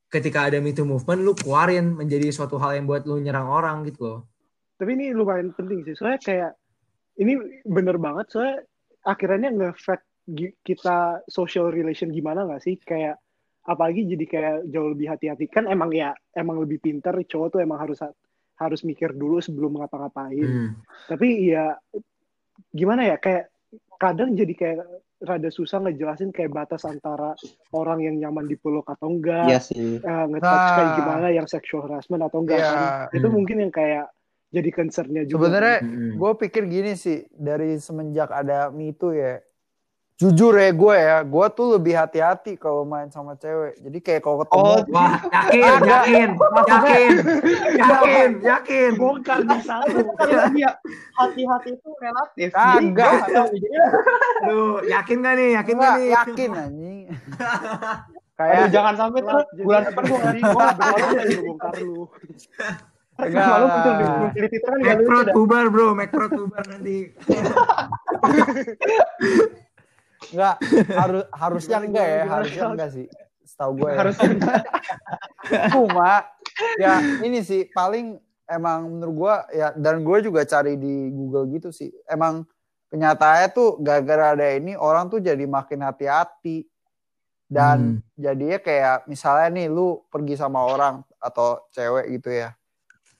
ketika 0.09 0.49
ada 0.49 0.57
Me 0.57 0.73
Too 0.73 0.85
movement 0.85 1.21
lu 1.21 1.37
keluarin 1.37 1.93
menjadi 1.93 2.33
suatu 2.33 2.57
hal 2.57 2.81
yang 2.81 2.89
buat 2.89 3.05
lu 3.05 3.21
nyerang 3.21 3.45
orang 3.45 3.85
gitu 3.85 4.01
loh. 4.03 4.19
Tapi 4.81 4.97
ini 4.97 5.13
lumayan 5.13 5.53
penting 5.53 5.85
sih. 5.85 5.93
Soalnya 5.93 6.19
kayak 6.19 6.51
ini 7.21 7.37
bener 7.63 8.01
banget. 8.01 8.33
Soalnya 8.33 8.65
akhirnya 9.05 9.53
gi- 10.29 10.57
kita 10.65 11.21
social 11.29 11.69
relation 11.69 12.09
gimana 12.09 12.45
nggak 12.45 12.63
sih? 12.63 12.75
Kayak 12.81 13.21
apalagi 13.65 14.07
jadi 14.09 14.25
kayak 14.25 14.55
jauh 14.73 14.89
lebih 14.97 15.13
hati-hati 15.13 15.45
kan 15.45 15.69
emang 15.69 15.93
ya 15.93 16.15
emang 16.33 16.57
lebih 16.57 16.81
pinter 16.81 17.13
cowok 17.21 17.47
tuh 17.53 17.59
emang 17.61 17.77
harus 17.77 18.01
harus 18.57 18.81
mikir 18.81 19.13
dulu 19.13 19.37
sebelum 19.39 19.77
ngapa-ngapain. 19.77 20.41
Hmm. 20.41 20.71
Tapi 21.05 21.53
ya 21.53 21.77
gimana 22.73 23.05
ya 23.05 23.15
kayak 23.21 23.53
kadang 23.99 24.33
jadi 24.33 24.53
kayak 24.55 24.85
rada 25.19 25.49
susah 25.49 25.79
ngejelasin 25.79 26.31
kayak 26.31 26.49
batas 26.49 26.83
antara 26.83 27.35
orang 27.71 27.99
yang 27.99 28.15
nyaman 28.17 28.47
dipeluk 28.47 28.87
atau 28.87 29.11
enggak, 29.11 29.47
Iya 29.47 29.59
sih. 29.59 29.99
eh, 29.99 30.25
nge-touch 30.27 30.67
kayak 30.73 30.85
Nah. 30.85 30.95
gimana 30.95 31.27
yang 31.29 31.43
sexual 31.45 31.83
harassment 31.83 32.23
atau 32.23 32.39
enggak 32.39 32.57
Iya. 32.57 32.71
kan. 32.71 32.83
Itu 33.11 33.27
Hmm. 33.27 33.35
mungkin 33.35 33.57
yang 33.59 33.69
kayak 33.69 34.05
jadi 34.49 34.69
concernnya 34.71 35.23
juga. 35.23 35.45
Sebenarnya 35.45 35.77
Hmm. 35.79 36.11
gue 36.15 36.31
pikir 36.39 36.63
gini 36.65 36.93
sih 36.95 37.27
dari 37.29 37.75
semenjak 37.77 38.29
ada 38.29 38.69
Me 38.69 38.91
Too 38.91 39.11
ya. 39.11 39.43
Jujur 40.19 40.51
ya 40.51 40.69
gue 40.69 40.95
ya, 40.99 41.17
gue 41.23 41.45
tuh 41.49 41.67
lebih 41.73 41.95
hati-hati 41.95 42.53
kalau 42.53 42.83
main 42.83 43.07
sama 43.07 43.33
cewek. 43.33 43.79
Jadi 43.79 43.97
kayak 43.99 44.19
kalau 44.19 44.43
ketemu, 44.43 44.59
Oh, 44.59 44.83
Wah, 44.91 45.15
yakin, 45.23 45.63
Agak. 45.63 46.03
yakin, 46.03 46.29
yakin, 46.35 47.11
yakin, 47.79 48.29
yakin. 48.43 48.91
bongkar 48.99 49.39
di 49.41 49.57
satu. 49.63 49.95
Kan 50.19 50.51
dia 50.51 50.71
hati-hati 51.15 51.69
itu 51.71 51.89
relatif. 51.95 52.49
Kagak. 52.51 53.11
Gua- 53.31 53.47
Aduh, 54.43 54.83
yakin 54.83 55.15
gak 55.23 55.33
nih? 55.33 55.49
Yakin 55.55 55.73
gak 55.73 55.79
Enggak, 55.79 55.95
nih? 55.95 56.09
yakin 56.11 56.49
anjing. 56.51 56.99
Aduh, 57.07 58.35
kayak 58.35 58.65
jangan 58.69 58.93
sampai 58.95 59.19
terus 59.23 59.45
Jadi- 59.49 59.63
bulan 59.63 59.81
depan 59.87 60.03
gue 60.03 60.19
jadi 60.19 60.39
gue 60.43 60.63
lagi 61.15 61.35
bongkar 61.39 61.73
lu. 61.79 61.99
Enggak. 63.19 63.47
Malu 63.47 63.65
muncul 63.65 63.91
di 63.91 64.03
muncul 64.03 64.29
di 64.35 64.47
Twitter 64.51 64.73
kan 64.83 64.97
bubar 65.31 65.65
bro, 65.67 65.87
nanti. 65.95 66.97
enggak 70.29 70.55
harus 70.93 71.23
harusnya 71.31 71.77
Gimana, 71.77 71.87
enggak 71.89 72.05
ya, 72.07 72.15
gimana, 72.15 72.31
harusnya 72.33 72.55
gimana? 72.57 72.73
enggak 72.75 72.91
sih. 72.91 73.05
Setahu 73.45 73.71
gue 73.75 73.89
ya. 73.89 73.97
Harusnya 73.97 74.27
Cuma 75.73 76.11
ya 76.77 76.93
ini 77.23 77.39
sih 77.41 77.61
paling 77.71 78.05
emang 78.45 78.79
menurut 78.89 79.15
gua 79.15 79.35
ya 79.49 79.71
dan 79.73 80.01
gue 80.01 80.17
juga 80.21 80.41
cari 80.43 80.75
di 80.75 81.09
Google 81.09 81.49
gitu 81.53 81.69
sih. 81.69 81.89
Emang 82.05 82.45
kenyataannya 82.89 83.47
tuh 83.49 83.77
gara-gara 83.79 84.33
ada 84.33 84.47
ini 84.53 84.73
orang 84.73 85.07
tuh 85.07 85.19
jadi 85.19 85.45
makin 85.45 85.81
hati-hati. 85.81 86.65
Dan 87.49 87.97
Hmm. 87.97 88.13
jadinya 88.13 88.61
kayak 88.61 89.09
misalnya 89.09 89.49
nih 89.49 89.67
lu 89.67 90.05
pergi 90.05 90.37
sama 90.37 90.61
orang 90.61 91.01
atau 91.17 91.65
cewek 91.73 92.05
gitu 92.19 92.29
ya. 92.29 92.53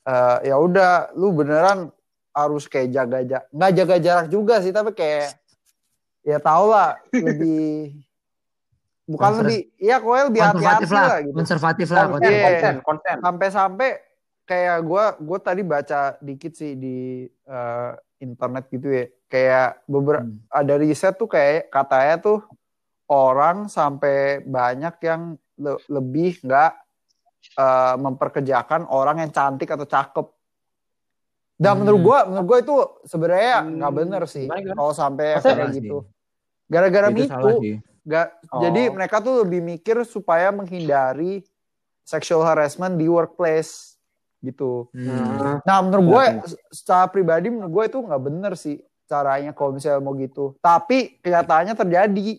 Eh 0.06 0.54
ya 0.54 0.56
udah 0.62 1.10
lu 1.18 1.34
beneran 1.34 1.90
harus 2.30 2.70
kayak 2.70 2.94
jaga 2.94 3.20
jarak 3.26 3.46
nggak 3.50 3.72
jaga 3.74 3.96
jarak 3.98 4.26
juga 4.30 4.62
sih 4.62 4.70
tapi 4.70 4.94
kayak 4.94 5.34
ya 6.22 6.38
tau 6.38 6.68
lah 6.68 6.98
lebih 7.12 7.96
bukan 9.10 9.22
Konser- 9.26 9.42
lebih 9.44 9.60
iya 9.78 9.96
kok 9.98 10.14
lebih 10.28 10.42
hati-hati 10.44 10.86
lah, 10.88 11.02
lah 11.04 11.18
gitu 11.20 11.36
konservatif 11.36 11.88
lah. 11.90 12.06
konsen, 12.08 12.30
Iya. 12.30 12.44
konsen, 12.46 12.76
konsen. 12.84 13.18
sampai-sampai 13.20 13.90
kayak 14.44 14.78
gue 14.82 15.04
gue 15.20 15.40
tadi 15.40 15.62
baca 15.64 16.02
dikit 16.20 16.54
sih 16.54 16.74
di 16.74 16.98
eh, 17.26 17.92
internet 18.20 18.66
gitu 18.68 18.88
ya 18.88 19.06
kayak 19.26 19.68
beberapa 19.86 20.22
Hmm. 20.22 20.42
ada 20.48 20.74
riset 20.76 21.16
tuh 21.16 21.26
kayak 21.26 21.70
katanya 21.70 22.16
tuh 22.20 22.40
orang 23.08 23.66
sampai 23.68 24.18
banyak 24.40 24.96
yang 25.00 25.22
le- 25.56 25.82
lebih 25.88 26.38
nggak 26.40 26.72
eh, 27.56 27.96
memperkerjakan 27.96 28.86
orang 28.86 29.20
yang 29.20 29.32
cantik 29.32 29.68
atau 29.68 29.86
cakep 29.86 30.28
dan 31.60 31.76
Hmm. 31.76 31.80
menurut 31.84 32.02
gue 32.02 32.18
menurut 32.26 32.48
gue 32.48 32.58
itu 32.64 32.76
sebenarnya 33.06 33.56
Hmm. 33.60 33.72
nggak 33.78 33.94
bener 33.94 34.22
sih 34.26 34.46
kalau 34.48 34.92
sampai 34.92 35.38
kayak 35.38 35.76
gitu 35.76 36.08
gara-gara 36.66 37.10
Itu. 37.12 37.82
Nggak, 38.00 38.28
Oh. 38.50 38.62
Jadi 38.64 38.82
mereka 38.90 39.20
tuh 39.20 39.44
lebih 39.44 39.60
mikir 39.60 40.02
supaya 40.02 40.50
menghindari 40.50 41.46
sexual 42.02 42.42
harassment 42.42 42.96
di 42.96 43.06
workplace 43.06 44.00
gitu. 44.40 44.88
Hmm. 44.90 45.60
Nah 45.62 45.78
menurut 45.84 46.06
gue 46.08 46.24
Iya, 46.24 46.42
secara 46.72 47.06
pribadi 47.06 47.52
menurut 47.52 47.70
gue 47.70 47.84
itu 47.86 48.00
nggak 48.00 48.22
bener 48.24 48.54
sih 48.56 48.80
caranya 49.06 49.52
kalau 49.52 49.76
misalnya 49.76 50.00
mau 50.00 50.16
gitu. 50.16 50.56
Tapi 50.58 51.20
kenyataannya 51.20 51.76
terjadi 51.76 52.30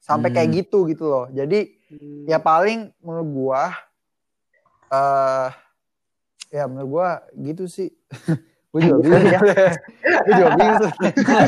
sampai 0.00 0.28
Hmm. 0.30 0.36
kayak 0.40 0.50
gitu 0.56 0.88
gitu 0.88 1.04
loh. 1.06 1.26
Jadi 1.28 1.60
Hmm. 1.92 2.24
ya 2.24 2.38
paling 2.38 2.90
menurut 2.98 3.28
gue 3.28 3.62
eh 4.90 5.48
ya 6.52 6.68
menurut 6.68 6.88
gue 6.90 7.08
gitu 7.46 7.64
sih. 7.66 7.88
gue 8.70 8.80
juga 8.80 8.96
bingung. 8.98 9.24
gue 10.24 10.32
juga 10.32 10.50
bingung. 10.54 10.92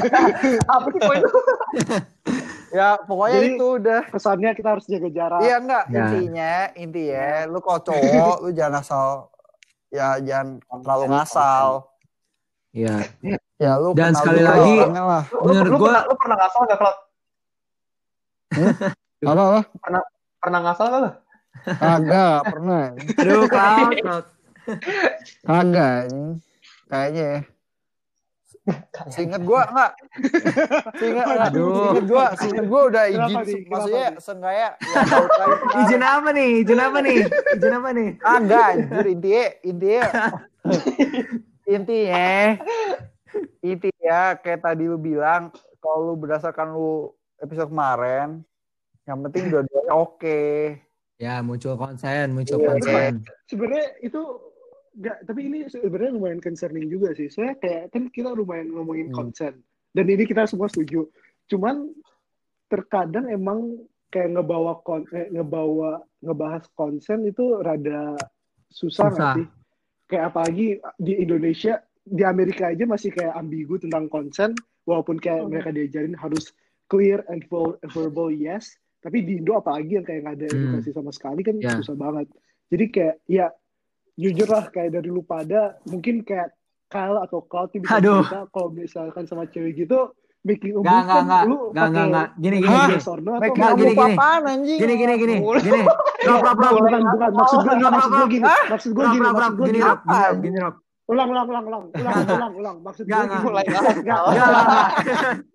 Apa 0.75 0.87
sih 0.87 1.01
poin 1.01 1.21
itu? 1.21 1.39
ya 2.71 2.89
pokoknya 3.01 3.39
Jadi- 3.39 3.55
itu 3.55 3.67
udah. 3.79 4.01
Pesannya 4.09 4.51
kita 4.53 4.69
harus 4.71 4.85
jaga 4.85 5.09
jarak. 5.09 5.41
Iya 5.41 5.57
enggak 5.59 5.85
Ya. 5.87 5.97
intinya 6.01 6.53
intinya 6.75 7.27
lu 7.47 7.59
kalau 7.61 7.81
cowok 7.83 8.37
lu 8.41 8.51
jangan 8.51 8.81
asal 8.81 9.09
ya 9.89 10.19
jangan 10.19 10.59
terlalu 10.81 11.05
ngasal 11.09 11.69
Iya. 12.75 12.97
ya 13.55 13.73
lu 13.79 13.95
Dan 13.95 14.11
kenal 14.11 14.19
sekali 14.19 14.41
dulu 14.41 14.51
lagi- 14.51 14.81
lah 14.91 15.23
Lu, 15.31 15.47
Menurut 15.47 15.71
lu 15.71 15.77
gua- 15.77 15.87
pernah, 15.87 16.03
lu 16.03 16.15
pernah 16.19 16.37
ngasal 16.37 16.61
gak, 16.65 16.79
Cloud? 16.81 16.97
apa 19.25 19.43
apa 19.45 19.61
Pernah 20.37 20.61
ngasal 20.61 20.87
gak 20.87 21.01
lu? 21.01 21.11
kagak 21.65 22.39
pernah 22.45 22.85
Aduh, 23.15 23.43
Cloud, 23.47 23.91
Cloud. 23.97 24.25
kagak 25.49 26.01
kayaknya 26.89 27.25
ya. 27.25 27.39
Seinget 29.13 29.45
gua 29.45 29.69
enggak 29.69 29.93
Seinget 31.01 31.25
enggak 31.29 31.49
Aduh. 31.53 32.01
Seinget 32.41 32.65
gua 32.65 32.81
udah 32.89 33.05
izin 33.13 33.21
Kenapa 33.21 33.41
Maksudnya 33.69 34.07
nih? 34.09 34.23
Seenggaknya 34.25 34.57
ya, 34.57 34.71
kemarin. 34.81 35.59
Izin 35.85 36.03
apa 36.03 36.29
nih? 36.33 36.51
Izin 36.65 36.81
apa 36.81 36.99
nih? 37.05 37.17
Izin 37.29 37.75
apa 37.77 37.89
nih? 37.93 38.09
Agak 38.25 38.65
anjir 38.73 39.07
intinya 39.13 39.45
Intinya 39.61 40.05
Intinya 41.69 42.25
Intinya 43.61 44.19
Kayak 44.41 44.61
tadi 44.65 44.85
lu 44.89 44.97
bilang 44.97 45.53
Kalau 45.77 45.99
lu 46.09 46.15
berdasarkan 46.17 46.73
lu 46.73 47.13
Episode 47.37 47.69
kemarin 47.69 48.41
Yang 49.05 49.19
penting 49.29 49.45
dua-duanya 49.53 49.93
oke 49.93 50.41
Ya, 51.15 51.39
muncul 51.41 51.79
konsen, 51.79 52.35
muncul 52.35 52.59
Iya, 52.59 52.67
konsen. 52.75 53.13
sebenarnya 53.47 53.87
itu 54.03 54.19
enggak 54.95 55.17
tapi 55.27 55.41
ini 55.45 55.59
sebenarnya 55.67 56.13
lumayan 56.15 56.41
concerning 56.41 56.87
juga 56.87 57.11
sih 57.13 57.27
soalnya 57.29 57.59
kayak 57.59 57.83
kan 57.91 58.03
kita 58.09 58.31
lumayan 58.31 58.71
ngomongin 58.71 59.11
Hmm. 59.11 59.17
konsen 59.17 59.55
dan 59.91 60.05
ini 60.07 60.25
kita 60.25 60.47
semua 60.47 60.71
setuju 60.71 61.07
cuman 61.47 61.91
terkadang 62.71 63.29
emang 63.29 63.79
kayak 64.09 64.33
ngebawa 64.33 64.81
kon 64.83 65.05
eh, 65.11 65.29
ngebawa 65.31 65.99
ngebahas 66.23 66.65
konsen 66.73 67.27
itu 67.27 67.61
rada 67.61 68.15
susah 68.71 69.11
Susah. 69.11 69.33
sih 69.37 69.47
kayak 70.07 70.31
apalagi 70.31 70.67
di 70.97 71.13
Indonesia 71.19 71.83
di 72.05 72.23
Amerika 72.23 72.69
aja 72.71 72.85
masih 72.85 73.11
kayak 73.11 73.35
ambigu 73.35 73.81
tentang 73.81 74.07
konsen 74.09 74.55
walaupun 74.85 75.19
kayak 75.19 75.43
Hmm. 75.43 75.51
mereka 75.51 75.71
diajarin 75.71 76.15
harus 76.15 76.53
clear 76.87 77.25
and 77.33 77.43
verbal, 77.91 78.29
yes 78.29 78.77
tapi 79.01 79.21
di 79.21 79.37
Indo 79.37 79.57
apalagi 79.57 80.01
yang 80.01 80.07
kayak 80.07 80.21
nggak 80.25 80.37
ada 80.39 80.47
Hmm. 80.49 80.57
edukasi 80.57 80.91
sama 80.93 81.11
sekali 81.11 81.41
kan 81.43 81.57
Ya. 81.61 81.77
susah 81.77 81.97
banget 81.97 82.29
jadi 82.73 82.85
kayak 82.89 83.15
ya 83.27 83.47
jujur 84.15 84.49
lah 84.49 84.65
kayak 84.71 84.95
dari 84.95 85.11
lu 85.11 85.23
pada 85.27 85.79
mungkin 85.91 86.23
kayak 86.23 86.55
Kyle 86.87 87.19
atau 87.19 87.43
Cloud 87.43 87.75
tuh 87.75 87.81
bisa 87.83 87.99
Aduh. 87.99 88.23
cerita 88.23 88.41
kalau 88.55 88.69
misalkan 88.71 89.25
sama 89.27 89.45
cewek 89.51 89.75
gitu 89.75 90.15
making 90.45 90.77
move 90.77 90.85
nggak, 90.85 91.03
kan 91.09 91.23
nggak. 91.25 91.43
lu 91.49 91.57
nggak, 91.73 91.89
pakai 91.89 92.05
nggak. 92.13 92.29
Gini, 92.37 92.57
gini, 92.61 92.77
gini. 92.77 92.95
a 92.95 93.73
gini, 93.75 93.93
gini. 93.97 94.15
apaan 94.15 94.43
anjing 94.45 94.79
Gini, 94.79 94.95
gini, 95.01 95.15
gini. 95.17 95.35
Mulu. 95.41 95.59
Gini. 95.65 95.83
Rob, 96.29 96.41
Rob, 96.45 96.57
Rob. 96.61 96.73
bukan 96.85 97.01
bukan 97.01 97.31
maksud 97.33 97.59
gue 97.65 97.75
maksud 97.81 98.13
gini 98.29 98.45
maksud 98.45 98.91
gue 98.93 99.05
gini 99.09 99.25
Rob, 99.25 99.35
Rob. 99.35 99.41
maksud 99.41 99.57
gue 99.57 99.67
Gini, 99.67 99.79
gini 99.81 99.89
Rob. 99.89 99.99
Gini, 100.05 100.21
Rob. 100.21 100.37
Gini, 100.45 100.59
Rob. 100.61 100.75
ulang 101.05 101.29
ulang 101.29 101.47
ulang 101.49 101.65
ulang 101.69 101.85
ulang 101.93 102.17
ulang 102.29 102.53
ulang 102.61 102.77
maksud 102.85 103.05
gue 103.09 103.13
gini 103.13 103.35
enggak, 103.35 103.91
enggak. 104.05 104.21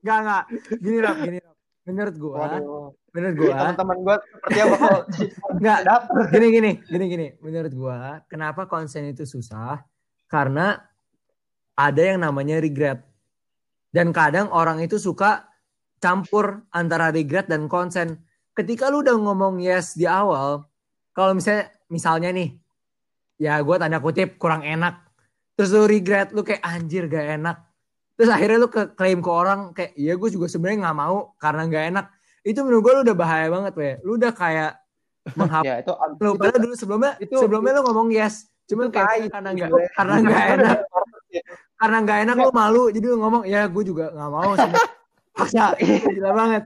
Enggak, 0.04 0.18
enggak. 0.20 0.44
Gini, 0.82 0.98
Rob. 1.00 1.18
Gini, 1.22 1.38
Rob. 1.40 1.59
Menurut 1.88 2.16
gua, 2.20 2.38
Waduh. 2.46 2.92
menurut 3.16 3.36
gua, 3.40 3.54
Teman-teman 3.56 3.98
gue 4.04 4.16
sepertinya 4.20 4.66
bakal 4.76 4.98
enggak. 5.58 5.80
dapet. 5.88 6.26
Gini, 6.30 6.48
gini, 6.54 6.72
gini, 6.86 7.06
gini. 7.10 7.28
Menurut 7.42 7.74
gua, 7.74 7.98
kenapa 8.30 8.70
konsen 8.70 9.10
itu 9.10 9.24
susah? 9.26 9.82
Karena 10.30 10.78
ada 11.74 12.02
yang 12.04 12.22
namanya 12.22 12.62
regret. 12.62 13.02
Dan 13.90 14.14
kadang 14.14 14.54
orang 14.54 14.86
itu 14.86 15.02
suka 15.02 15.50
campur 15.98 16.62
antara 16.70 17.10
regret 17.10 17.50
dan 17.50 17.66
konsen. 17.66 18.22
Ketika 18.54 18.94
lu 18.94 19.02
udah 19.02 19.18
ngomong 19.18 19.58
yes 19.58 19.98
di 19.98 20.06
awal, 20.06 20.70
kalau 21.16 21.34
misalnya 21.34 21.74
misalnya 21.90 22.30
nih 22.32 22.50
ya 23.42 23.60
gue 23.64 23.76
tanda 23.76 23.98
kutip 24.00 24.38
kurang 24.38 24.62
enak 24.62 25.10
terus 25.56 25.74
lu 25.74 25.88
regret 25.90 26.36
lu 26.36 26.46
kayak 26.46 26.62
anjir 26.62 27.08
gak 27.10 27.40
enak 27.40 27.58
terus 28.20 28.36
akhirnya 28.36 28.60
lu 28.60 28.68
ke 28.68 28.92
klaim 29.00 29.24
ke 29.24 29.32
orang 29.32 29.72
kayak 29.72 29.96
iya 29.96 30.20
gue 30.20 30.28
juga 30.28 30.52
sebenarnya 30.52 30.92
nggak 30.92 30.98
mau 31.00 31.32
karena 31.40 31.62
gak 31.72 31.86
enak. 31.96 32.06
Itu 32.44 32.60
menurut 32.68 32.82
gue 32.84 32.94
lu 33.00 33.02
udah 33.08 33.16
bahaya 33.16 33.48
banget 33.48 33.74
weh 33.80 33.96
lu 34.04 34.20
udah 34.20 34.32
kayak 34.36 34.76
menghapus 35.40 35.68
ya 35.72 35.76
itu 35.80 35.92
lu 36.20 36.30
padahal 36.36 36.60
dulu 36.60 36.76
sebelumnya 36.76 37.12
itu- 37.24 37.40
sebelumnya 37.40 37.72
lu 37.80 37.82
ngomong 37.88 38.08
yes. 38.12 38.52
cuman 38.68 38.92
itu 38.92 39.00
kayak 39.00 39.32
karena 39.32 39.50
nggak 39.56 39.70
karena 39.98 40.16
nggak 40.20 40.44
enak. 40.60 40.78
Karena 41.80 41.98
nggak 42.04 42.18
enak. 42.28 42.36
Lu 42.44 42.52
malu. 42.52 42.84
Jadi 42.92 43.06
lu 43.08 43.16
ngomong 43.24 43.44
ya 43.48 43.62
gue 43.72 43.84
juga 43.88 44.12
nggak 44.12 44.32
mau 44.36 44.52
paksa 45.40 45.80
gila 46.12 46.32
banget. 46.36 46.64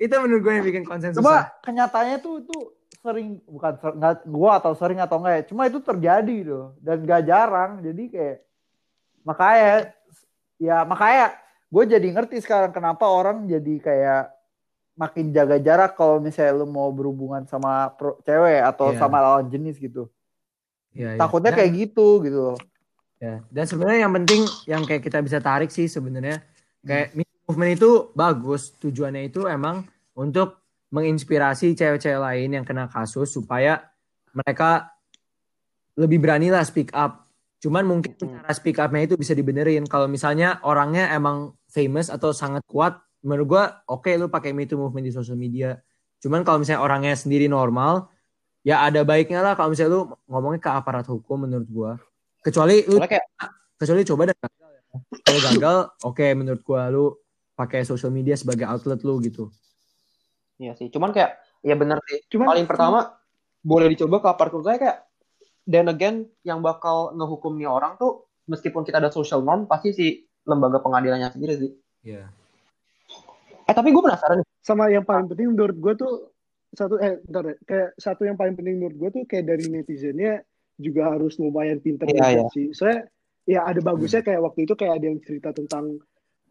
Itu 0.00 0.14
menurut 0.24 0.40
gue 0.40 0.52
yang 0.56 0.64
bikin 0.64 0.84
konsensus 0.88 1.20
Cuma 1.20 1.52
kenyataannya 1.60 2.24
tuh 2.24 2.40
tuh 2.48 2.72
sering 3.04 3.38
bukan 3.46 3.72
ser- 3.78 3.94
nggak 3.94 4.14
gua 4.26 4.58
atau 4.58 4.72
sering 4.74 4.98
atau 4.98 5.20
enggak 5.20 5.34
ya. 5.38 5.42
Cuma 5.52 5.68
itu 5.68 5.78
terjadi 5.78 6.36
loh. 6.42 6.74
Dan 6.82 7.04
gak 7.06 7.22
jarang. 7.28 7.78
Jadi 7.84 8.02
kayak 8.10 8.36
makanya 9.22 9.95
ya 10.56 10.82
makanya 10.82 11.36
gue 11.66 11.84
jadi 11.86 12.08
ngerti 12.10 12.40
sekarang 12.40 12.70
kenapa 12.70 13.04
orang 13.04 13.44
jadi 13.44 13.74
kayak 13.78 14.22
makin 14.96 15.28
jaga 15.28 15.60
jarak 15.60 15.92
kalau 15.92 16.16
misalnya 16.16 16.56
lu 16.56 16.64
mau 16.64 16.88
berhubungan 16.88 17.44
sama 17.44 17.92
pro- 17.92 18.16
cewek 18.24 18.64
atau 18.64 18.96
Iya. 18.96 18.98
sama 18.98 19.20
lawan 19.20 19.46
jenis 19.46 19.76
gitu. 19.76 20.08
Ya, 20.96 21.12
ya. 21.12 21.20
Takutnya 21.20 21.52
Dan- 21.52 21.58
kayak 21.60 21.72
gitu 21.76 22.06
gitu 22.24 22.38
loh. 22.52 22.58
Ya. 23.20 23.44
Dan 23.52 23.64
sebenarnya 23.68 24.08
yang 24.08 24.14
penting 24.16 24.40
yang 24.64 24.82
kayak 24.88 25.04
kita 25.04 25.20
bisa 25.20 25.36
tarik 25.36 25.68
sih 25.68 25.84
sebenarnya 25.84 26.40
kayak 26.80 27.12
Too 27.12 27.28
movement 27.44 27.72
itu 27.76 27.90
bagus. 28.16 28.72
Tujuannya 28.80 29.28
itu 29.28 29.44
emang 29.44 29.84
untuk 30.16 30.64
menginspirasi 30.88 31.76
cewek-cewek 31.76 32.16
lain 32.16 32.56
yang 32.56 32.64
kena 32.64 32.88
kasus 32.88 33.28
supaya 33.28 33.84
mereka 34.32 34.96
lebih 35.92 36.24
berani 36.24 36.48
lah 36.48 36.64
speak 36.64 36.88
up. 36.96 37.25
Cuman 37.66 37.82
mungkin 37.82 38.14
Hmm. 38.14 38.38
cara 38.38 38.54
speak 38.54 38.78
up-nya 38.78 39.10
itu 39.10 39.18
bisa 39.18 39.34
dibenerin. 39.34 39.82
Kalau 39.90 40.06
misalnya 40.06 40.62
orangnya 40.62 41.10
emang 41.10 41.58
famous 41.66 42.06
atau 42.06 42.30
sangat 42.30 42.62
kuat, 42.70 42.94
menurut 43.26 43.46
gua 43.50 43.62
oke 43.90 44.06
lu 44.14 44.30
pakai 44.30 44.54
Me 44.54 44.70
Too 44.70 44.78
movement 44.78 45.02
di 45.02 45.10
sosial 45.10 45.34
media. 45.34 45.82
Cuman 46.22 46.46
kalau 46.46 46.62
misalnya 46.62 46.86
orangnya 46.86 47.18
sendiri 47.18 47.50
normal, 47.50 48.06
ya 48.62 48.86
ada 48.86 49.02
baiknya 49.02 49.42
lah 49.42 49.58
kalau 49.58 49.74
misalnya 49.74 49.98
lu 49.98 50.14
ngomongnya 50.30 50.62
ke 50.62 50.70
aparat 50.70 51.10
hukum 51.10 51.42
menurut 51.42 51.66
gua. 51.66 51.92
Kecuali 52.38 52.86
lu 52.86 53.02
kayak 53.02 53.26
kecuali 53.74 54.06
coba 54.06 54.22
dan 54.30 54.36
gagal 54.38 54.70
ya. 54.70 54.82
Kalau 55.26 55.40
gagal, 55.50 55.76
oke 56.06 56.26
menurut 56.38 56.62
gua 56.62 56.86
lu 56.86 57.18
pakai 57.58 57.82
social 57.82 58.14
media 58.14 58.38
sebagai 58.38 58.62
outlet 58.62 59.02
lu 59.02 59.18
gitu. 59.26 59.50
Iya 60.62 60.78
sih, 60.78 60.86
cuman 60.86 61.10
kayak 61.10 61.34
ya 61.66 61.74
bener 61.74 61.98
sih. 62.06 62.22
Cuman 62.30 62.54
Paling 62.54 62.70
pertama 62.70 63.18
boleh 63.66 63.90
dicoba 63.90 64.22
ke 64.22 64.28
apart 64.30 64.54
saya 64.62 64.78
kayak 64.78 64.98
then 65.66 65.90
again 65.90 66.30
yang 66.46 66.62
bakal 66.62 67.10
ngehukum 67.12 67.58
nih 67.58 67.68
orang 67.68 67.98
tuh 67.98 68.24
meskipun 68.46 68.86
kita 68.86 69.02
ada 69.02 69.10
social 69.10 69.42
norm 69.42 69.66
pasti 69.66 69.90
si 69.92 70.06
lembaga 70.46 70.78
pengadilannya 70.78 71.28
sendiri 71.34 71.54
sih. 71.58 71.70
Iya. 72.06 72.30
Eh 73.66 73.74
tapi 73.74 73.90
gue 73.90 74.02
penasaran 74.02 74.40
nih. 74.40 74.46
sama 74.62 74.90
yang 74.90 75.02
paling 75.02 75.26
penting 75.26 75.50
menurut 75.54 75.74
gue 75.74 75.94
tuh 75.98 76.12
satu 76.70 76.98
eh 77.02 77.18
bentar 77.26 77.42
deh. 77.50 77.56
kayak 77.66 77.88
satu 77.98 78.22
yang 78.26 78.38
paling 78.38 78.54
penting 78.54 78.78
menurut 78.78 78.96
gue 78.98 79.10
tuh 79.10 79.22
kayak 79.26 79.44
dari 79.50 79.66
netizennya 79.66 80.42
juga 80.78 81.10
harus 81.14 81.34
lumayan 81.42 81.82
pinter 81.82 82.06
Iya, 82.06 82.14
banget 82.22 82.46
iya. 82.46 82.54
sih. 82.54 82.66
Soalnya 82.70 83.00
ya 83.46 83.60
ada 83.66 83.80
bagusnya 83.82 84.22
kayak 84.22 84.40
waktu 84.42 84.66
itu 84.70 84.74
kayak 84.78 84.94
ada 85.02 85.06
yang 85.10 85.18
cerita 85.22 85.50
tentang 85.50 85.98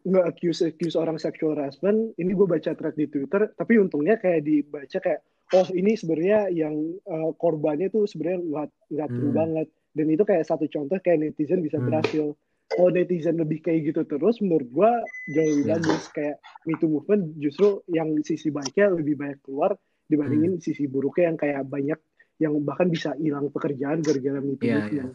nge-accuse 0.06 0.70
accuse 0.70 0.96
orang 0.96 1.16
sexual 1.16 1.56
harassment. 1.56 2.12
Ini 2.20 2.30
gue 2.30 2.46
baca 2.46 2.70
thread 2.76 2.94
di 2.94 3.06
Twitter, 3.08 3.50
tapi 3.56 3.80
untungnya 3.80 4.20
kayak 4.20 4.44
dibaca 4.44 4.98
kayak 5.00 5.20
oh 5.52 5.68
ini 5.70 5.94
sebenarnya 5.94 6.50
yang 6.50 6.74
eh, 6.96 7.30
korbannya 7.36 7.86
tuh 7.88 8.04
sebenarnya 8.04 8.40
nggak 8.42 8.68
nggak 8.90 9.08
true 9.12 9.28
Hmm. 9.28 9.36
banget. 9.36 9.66
Dan 9.92 10.06
itu 10.08 10.22
kayak 10.22 10.44
satu 10.44 10.66
contoh 10.66 10.98
kayak 10.98 11.18
netizen 11.22 11.60
bisa 11.60 11.78
Hmm. 11.78 11.88
berhasil. 11.88 12.36
Kalau 12.66 12.90
netizen 12.90 13.38
lebih 13.38 13.62
kayak 13.62 13.80
gitu 13.86 14.02
terus, 14.04 14.42
menurut 14.42 14.66
gue 14.66 14.90
jauh 15.30 15.48
lebih 15.48 15.64
Ya. 15.64 15.72
bagus. 15.72 16.02
Kayak 16.10 16.36
Me 16.64 16.74
Too 16.74 16.90
movement 16.90 17.22
justru 17.36 17.66
yang 17.86 18.10
sisi 18.20 18.50
baiknya 18.50 18.90
lebih 18.92 19.14
banyak 19.14 19.38
keluar 19.40 19.78
dibandingin 20.04 20.58
Hmm. 20.58 20.62
sisi 20.62 20.84
buruknya 20.84 21.30
yang 21.30 21.38
kayak 21.38 21.62
banyak 21.64 21.98
yang 22.36 22.52
bahkan 22.60 22.86
bisa 22.86 23.16
hilang 23.16 23.48
pekerjaan 23.48 24.02
gara-gara 24.02 24.38
Me 24.38 24.54
Too 24.54 24.66
Iya, 24.66 24.82
movement. 24.82 25.14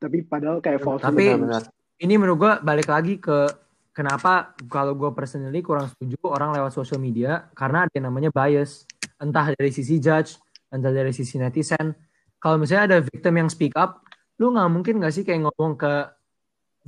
Tapi 0.00 0.18
padahal 0.24 0.58
kayak 0.58 0.80
false 0.80 1.04
Tapi-. 1.04 1.36
Ini 2.00 2.14
menurut 2.16 2.38
gua 2.40 2.52
balik 2.58 2.88
lagi 2.88 3.20
ke 3.20 3.52
kenapa 3.92 4.56
kalau 4.66 4.96
gua 4.96 5.12
personally 5.12 5.60
kurang 5.60 5.86
setuju 5.86 6.16
orang 6.24 6.50
lewat 6.50 6.72
social 6.72 6.96
media 6.96 7.46
karena 7.52 7.84
ada 7.84 7.92
yang 7.92 8.08
namanya 8.08 8.32
bias. 8.32 8.88
Entah 9.20 9.52
dari 9.52 9.70
sisi 9.70 10.00
judge, 10.00 10.40
entah 10.72 10.90
dari 10.90 11.12
sisi 11.12 11.36
netizen. 11.36 11.92
Kalau 12.40 12.56
misalnya 12.56 12.96
ada 12.96 12.98
victim 13.04 13.36
yang 13.36 13.48
speak 13.52 13.76
up, 13.76 14.00
lu 14.40 14.48
nggak 14.56 14.68
mungkin 14.72 14.94
nggak 14.96 15.12
sih 15.12 15.22
kayak 15.28 15.44
ngomong 15.44 15.76
ke 15.76 15.92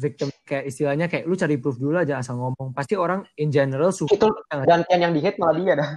victim 0.00 0.32
kayak 0.48 0.64
istilahnya 0.72 1.06
kayak 1.12 1.28
lu 1.28 1.36
cari 1.36 1.60
proof 1.60 1.76
dulu 1.76 2.00
aja 2.00 2.24
asal 2.24 2.40
ngomong. 2.40 2.72
Pasti 2.72 2.96
orang 2.96 3.28
in 3.36 3.52
general 3.52 3.92
suka 3.92 4.16
Itu 4.16 4.28
gantian 4.48 5.00
yang 5.04 5.12
di 5.12 5.20
hate 5.20 5.36
malah 5.36 5.56
dia 5.60 5.74
dah. 5.76 5.90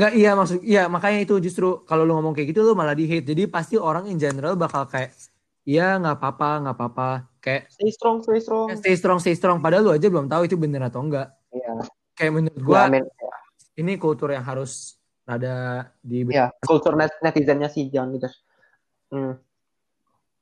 Nggak, 0.00 0.12
iya 0.16 0.30
maksud 0.32 0.58
iya 0.64 0.82
makanya 0.88 1.20
itu 1.28 1.34
justru 1.44 1.84
kalau 1.84 2.08
lu 2.08 2.16
ngomong 2.16 2.32
kayak 2.32 2.56
gitu 2.56 2.64
lu 2.64 2.72
malah 2.72 2.96
di 2.96 3.04
hate. 3.04 3.28
Jadi 3.28 3.44
pasti 3.52 3.76
orang 3.76 4.08
in 4.08 4.16
general 4.16 4.56
bakal 4.56 4.88
kayak 4.88 5.12
iya 5.68 6.00
nggak 6.00 6.16
apa-apa, 6.16 6.50
nggak 6.64 6.76
apa-apa. 6.80 7.08
Kayak 7.44 7.68
Stay 7.68 7.92
strong, 7.92 8.24
stay 8.24 8.40
strong. 8.40 8.68
ya, 8.72 8.76
stay 8.80 8.94
strong, 8.96 9.18
stay 9.20 9.34
strong. 9.36 9.58
Padahal 9.60 9.84
lu 9.84 9.92
aja 9.92 10.08
belum 10.08 10.24
tahu 10.28 10.48
itu 10.48 10.56
bener 10.56 10.88
atau 10.88 11.04
enggak. 11.04 11.28
Iya. 11.52 11.84
Kayak 12.16 12.32
menurut 12.36 12.60
Gua 12.64 12.88
amin. 12.88 13.04
ini 13.76 13.96
kultur 14.00 14.32
yang 14.32 14.44
harus 14.44 14.99
rada 15.30 15.86
di 16.02 16.26
Ya, 16.26 16.50
kultur 16.66 16.98
net 16.98 17.14
netizennya 17.22 17.70
sih 17.70 17.86
jangan 17.86 18.10
gitu. 18.18 18.28
Hmm. 19.14 19.34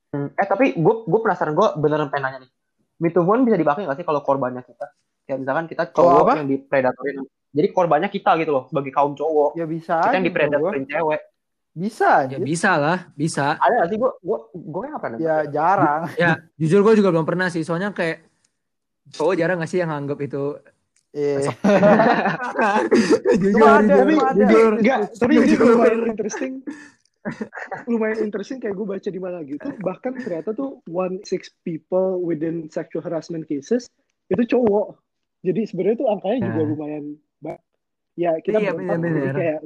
Hmm. 0.09 0.29
Eh 0.33 0.47
tapi 0.49 0.73
gue 0.73 0.95
gue 1.05 1.21
penasaran 1.21 1.53
gue 1.53 1.69
beneran 1.77 2.09
pengen 2.09 2.25
nanya 2.25 2.39
nih. 2.49 2.51
Movement 2.99 3.45
bisa 3.45 3.57
dipakai 3.61 3.85
nggak 3.85 3.99
sih 4.01 4.07
kalau 4.09 4.25
korbannya 4.25 4.65
kita? 4.65 4.89
Kayak 5.29 5.39
misalkan 5.45 5.65
kita 5.69 5.83
cowok 5.93 6.25
apa? 6.25 6.33
yang 6.41 6.49
dipredatorin. 6.49 7.17
Jadi 7.53 7.69
korbannya 7.73 8.09
kita 8.09 8.31
gitu 8.41 8.51
loh 8.53 8.65
sebagai 8.73 8.91
kaum 8.91 9.13
cowok. 9.13 9.61
Ya 9.61 9.69
bisa. 9.69 10.01
Kita 10.01 10.17
yang 10.17 10.25
aja 10.25 10.25
gua. 10.25 10.29
dipredatorin 10.33 10.85
cewek. 10.89 11.21
Bisa 11.79 12.09
aja. 12.27 12.35
ya 12.35 12.39
bisa 12.43 12.71
lah, 12.75 12.99
bisa. 13.15 13.55
Ada 13.61 13.75
nggak 13.85 13.89
sih 13.93 13.99
gue 14.01 14.11
gue 14.25 14.39
gue 14.57 14.83
yang 14.89 14.97
apa 14.97 15.07
Ya 15.21 15.37
jarang. 15.47 16.03
Ya 16.17 16.33
jujur 16.57 16.81
gua 16.81 16.97
juga 16.97 17.13
belum 17.13 17.29
pernah 17.29 17.53
sih. 17.53 17.63
Soalnya 17.63 17.93
kayak 17.93 18.25
cowok 19.13 19.35
jarang 19.37 19.61
gak 19.61 19.71
sih 19.71 19.81
yang 19.81 19.93
anggap 19.93 20.19
itu 20.21 20.61
Eh, 21.19 21.43
jujur, 23.43 23.67
ada, 23.67 24.07
jujur, 24.07 24.23
ada. 24.23 24.39
jujur. 24.39 24.73
Enggak, 24.79 25.01
tapi 25.19 25.33
ini 25.35 25.55
lumayan 25.59 26.01
interesting. 26.07 26.53
lumayan 27.85 28.19
interesting 28.23 28.57
kayak 28.57 28.73
gue 28.73 28.87
baca 28.87 29.09
di 29.11 29.21
mana 29.21 29.39
gitu. 29.43 29.69
Bahkan 29.83 30.13
ternyata 30.23 30.55
tuh 30.55 30.79
one 30.87 31.21
six 31.27 31.51
people 31.61 32.23
within 32.23 32.71
sexual 32.71 33.03
harassment 33.03 33.45
cases 33.45 33.91
itu 34.31 34.43
cowok. 34.47 34.97
Jadi 35.43 35.61
sebenarnya 35.67 35.97
tuh 35.99 36.09
angkanya 36.09 36.39
juga 36.47 36.61
Ya. 36.61 36.67
lumayan 36.71 37.05
banyak. 37.39 37.61
Ya 38.15 38.31
kita 38.39 38.59
Iya, 38.59 38.71
bener-bener. 38.75 39.11
jadi 39.15 39.31
kayak 39.35 39.59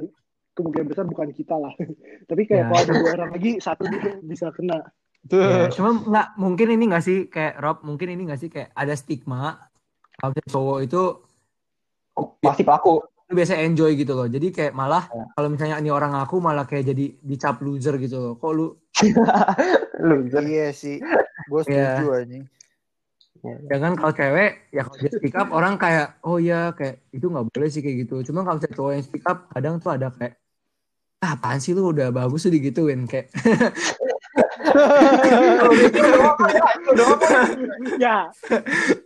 kemungkinan 0.53 0.85
besar 0.89 1.05
bukan 1.05 1.29
kita 1.31 1.55
lah. 1.57 1.73
tapi 2.29 2.41
kayak 2.45 2.59
Ya. 2.59 2.67
kalau 2.67 2.79
ada 2.81 2.91
dua 2.97 3.09
orang 3.15 3.29
lagi 3.31 3.51
satu 3.57 3.83
gitu 3.85 4.09
bisa 4.25 4.49
kena. 4.49 4.79
Ya, 5.23 5.71
cuma 5.71 6.03
nggak 6.03 6.27
mungkin 6.35 6.67
ini 6.67 6.83
nggak 6.91 7.05
sih 7.05 7.17
kayak 7.31 7.55
Rob 7.63 7.79
mungkin 7.87 8.11
ini 8.11 8.27
nggak 8.27 8.39
sih 8.43 8.51
kayak 8.51 8.75
ada 8.75 8.91
stigma 8.91 9.55
kalau 10.19 10.35
cowok 10.35 10.79
itu 10.83 11.01
Pasti 12.39 12.61
pelaku. 12.61 13.01
lu 13.23 13.39
biasa 13.39 13.55
enjoy 13.57 13.95
gitu 13.95 14.13
loh 14.13 14.27
jadi 14.27 14.47
kayak 14.47 14.73
malah 14.73 15.07
Ya. 15.07 15.25
kalau 15.33 15.47
misalnya 15.47 15.79
ini 15.79 15.89
orang 15.89 16.11
ngaku 16.11 16.37
malah 16.37 16.63
kayak 16.63 16.85
jadi 16.85 17.05
dicap 17.19 17.57
loser 17.59 17.95
gitu 17.97 18.19
loh 18.19 18.33
kok 18.35 18.51
lu 18.51 18.75
Loser. 20.03 20.43
iya 20.43 20.69
sih. 20.69 20.99
Gue 21.47 21.61
Iya. 21.65 21.97
setuju 21.97 22.07
anjing. 22.13 22.45
ya 23.43 23.75
kan 23.75 23.91
kalau 23.93 24.13
cewek 24.13 24.51
ya 24.69 24.81
kalau 24.81 24.97
dia 24.97 25.11
speak 25.11 25.35
up 25.35 25.49
orang 25.49 25.75
kayak 25.75 26.15
oh 26.21 26.37
ya 26.37 26.71
kayak 26.71 27.03
itu 27.09 27.27
nggak 27.27 27.43
boleh 27.45 27.67
sih 27.67 27.79
kayak 27.79 28.07
gitu 28.07 28.23
cuma 28.23 28.39
kalau 28.41 28.55
cowok 28.57 28.91
yang 28.93 29.03
speak 29.03 29.25
up 29.25 29.51
kadang 29.51 29.75
tuh 29.77 29.91
ada 29.91 30.07
kayak 30.09 30.39
ah 31.19 31.35
apaan 31.35 31.59
sih 31.59 31.71
lu 31.71 31.91
udah 31.91 32.07
bagus 32.09 32.39
tuh 32.39 32.51
digituin 32.51 33.03
kayak 33.03 33.31
ya, 37.99 38.31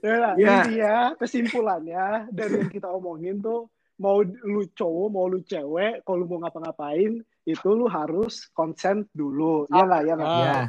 ya 0.03 0.15
lah. 0.17 0.33
Ya. 0.37 0.47
Intinya 0.63 0.95
kesimpulannya 1.17 2.05
dari 2.31 2.53
yang 2.61 2.71
kita 2.71 2.87
omongin 2.89 3.41
tuh 3.41 3.67
mau 3.97 4.21
lu 4.21 4.69
cowok 4.77 5.07
mau 5.09 5.25
lu 5.25 5.41
cewek 5.41 6.05
kalau 6.05 6.21
lu 6.21 6.25
mau 6.29 6.45
ngapa-ngapain 6.45 7.17
itu 7.49 7.69
lu 7.73 7.89
harus 7.89 8.45
consent 8.53 9.09
dulu 9.09 9.65
ya 9.73 9.81
nggak 9.89 10.01
ya 10.05 10.13
nggak 10.13 10.29
Ya. 10.37 10.61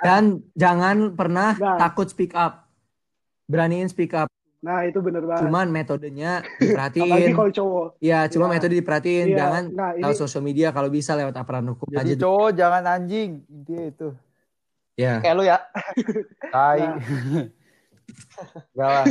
dan 0.00 0.22
jangan 0.56 1.12
pernah 1.12 1.52
Nah. 1.60 1.76
takut 1.76 2.08
speak 2.08 2.32
up 2.32 2.64
beraniin 3.44 3.86
speak 3.92 4.16
up 4.16 4.32
nah 4.64 4.80
itu 4.80 4.96
bener 4.98 5.20
banget 5.22 5.44
cuman 5.44 5.66
metodenya 5.68 6.40
apalagi 6.40 6.64
diperhatiin 6.96 7.32
kalau 7.36 7.52
cowok 7.52 7.86
ya 8.00 8.18
cuma 8.26 8.46
Ya. 8.48 8.52
metode 8.56 8.74
diperhatiin 8.74 9.26
Iya, 9.28 9.36
jangan 9.36 9.64
nah 9.70 9.90
ini 9.92 10.02
lewat 10.08 10.16
sosial 10.16 10.40
media 10.40 10.72
kalau 10.72 10.88
bisa 10.88 11.12
lewat 11.12 11.36
aparat 11.36 11.68
hukum 11.68 11.84
aja 11.92 12.00
Jadi 12.00 12.12
cowok 12.16 12.50
jangan 12.56 12.82
anjing. 12.88 13.30
Intinya 13.44 13.84
itu. 13.84 14.08
ya 14.96 15.20
Kayak 15.20 15.34
lu 15.36 15.44
ya. 15.44 15.58
Tai. 16.54 16.80
Nah. 16.80 16.96
Enggak 18.72 18.90
lah. 18.90 19.04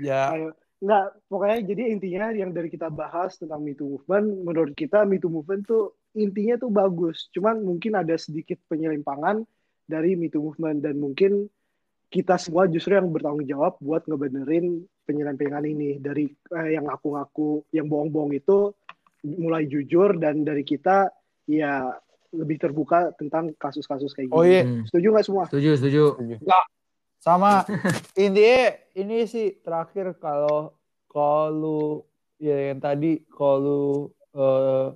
Ya. 0.00 0.22
ayo 0.32 0.48
nggak 0.84 1.04
pokoknya 1.32 1.58
jadi 1.64 1.82
intinya 1.96 2.26
yang 2.30 2.52
dari 2.52 2.68
kita 2.68 2.92
bahas 2.92 3.40
tentang 3.40 3.64
Me 3.64 3.72
Too 3.72 3.88
movement 3.88 4.44
menurut 4.44 4.72
kita 4.76 5.08
Me 5.08 5.16
Too 5.16 5.32
movement 5.32 5.64
tuh 5.64 5.96
intinya 6.12 6.60
tuh 6.60 6.68
bagus. 6.68 7.32
Cuman 7.32 7.60
mungkin 7.60 7.96
ada 7.96 8.12
sedikit 8.14 8.60
penyelimpangan 8.68 9.48
dari 9.84 10.12
Me 10.14 10.28
Too 10.28 10.40
Movement 10.40 10.80
dan 10.80 11.00
mungkin 11.00 11.48
kita 12.08 12.36
semua 12.36 12.68
justru 12.68 12.94
yang 12.94 13.08
bertanggung 13.08 13.44
jawab 13.44 13.80
buat 13.80 14.04
ngebenerin 14.04 14.84
penyelewengan 15.04 15.64
ini 15.64 16.00
dari 16.00 16.26
eh, 16.28 16.68
yang 16.76 16.88
ngaku-ngaku 16.88 17.68
yang 17.70 17.86
bohong-bohong 17.88 18.32
itu 18.34 18.72
mulai 19.24 19.64
jujur 19.64 20.16
dan 20.20 20.44
dari 20.44 20.64
kita 20.64 21.08
ya 21.48 21.96
lebih 22.34 22.58
terbuka 22.58 23.14
tentang 23.14 23.54
kasus-kasus 23.56 24.12
kayak 24.12 24.28
gini. 24.32 24.36
Oh 24.36 24.44
iya. 24.44 24.66
Hmm. 24.66 24.82
Setuju 24.90 25.06
nggak 25.14 25.26
semua? 25.26 25.44
Setuju, 25.48 25.70
setuju. 25.78 26.04
Sama 27.22 27.64
intinya 28.20 28.74
ini 28.98 29.24
sih 29.24 29.60
terakhir 29.64 30.18
kalau 30.20 30.74
kalau 31.08 31.46
lu 31.48 31.82
ya 32.42 32.74
yang 32.74 32.82
tadi 32.82 33.22
kalau 33.30 33.56
lu 33.62 33.82
eh, 34.34 34.86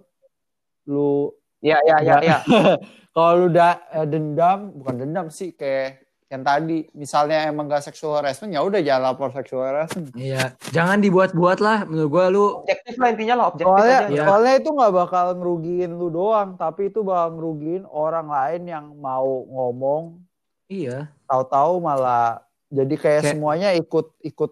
lu 0.91 1.33
Ya, 1.59 1.83
ya, 1.83 1.99
ya, 2.07 2.17
ya. 2.23 2.39
kalau 3.15 3.33
lu 3.35 3.47
da, 3.51 3.83
eh, 3.91 4.07
dendam 4.07 4.71
bukan 4.79 4.95
dendam 5.03 5.27
sih 5.27 5.51
kayak 5.59 6.07
yang 6.29 6.45
tadi 6.45 6.85
misalnya 6.93 7.49
emang 7.49 7.65
gak 7.67 7.89
sexual 7.89 8.21
harassment 8.21 8.53
ya 8.53 8.61
udah 8.61 8.85
jangan 8.85 9.03
lapor 9.09 9.33
sexual 9.33 9.65
harassment. 9.65 10.13
Iya, 10.13 10.53
jangan 10.71 11.01
dibuat-buat 11.01 11.59
lah. 11.59 11.89
Menurut 11.89 12.09
gua 12.13 12.25
lu 12.29 12.45
Objektif 12.61 13.01
lah 13.01 13.09
intinya 13.09 13.35
lah, 13.41 13.47
objektif 13.49 13.73
Soalnya, 13.73 13.99
aja. 13.99 14.09
Iya. 14.13 14.23
soalnya 14.29 14.55
itu 14.61 14.69
nggak 14.69 14.93
bakal 14.95 15.27
ngerugiin 15.35 15.91
lu 15.97 16.09
doang, 16.09 16.49
tapi 16.55 16.93
itu 16.93 17.01
bakal 17.01 17.29
ngerugiin 17.33 17.85
orang 17.85 18.29
lain 18.29 18.63
yang 18.69 18.85
mau 18.95 19.25
ngomong, 19.49 20.21
iya. 20.69 21.09
tahu-tahu 21.25 21.81
malah 21.81 22.45
jadi 22.69 22.95
kayak, 22.95 23.21
Kayak- 23.25 23.33
semuanya 23.33 23.69
ikut 23.73 24.13
ikut 24.21 24.51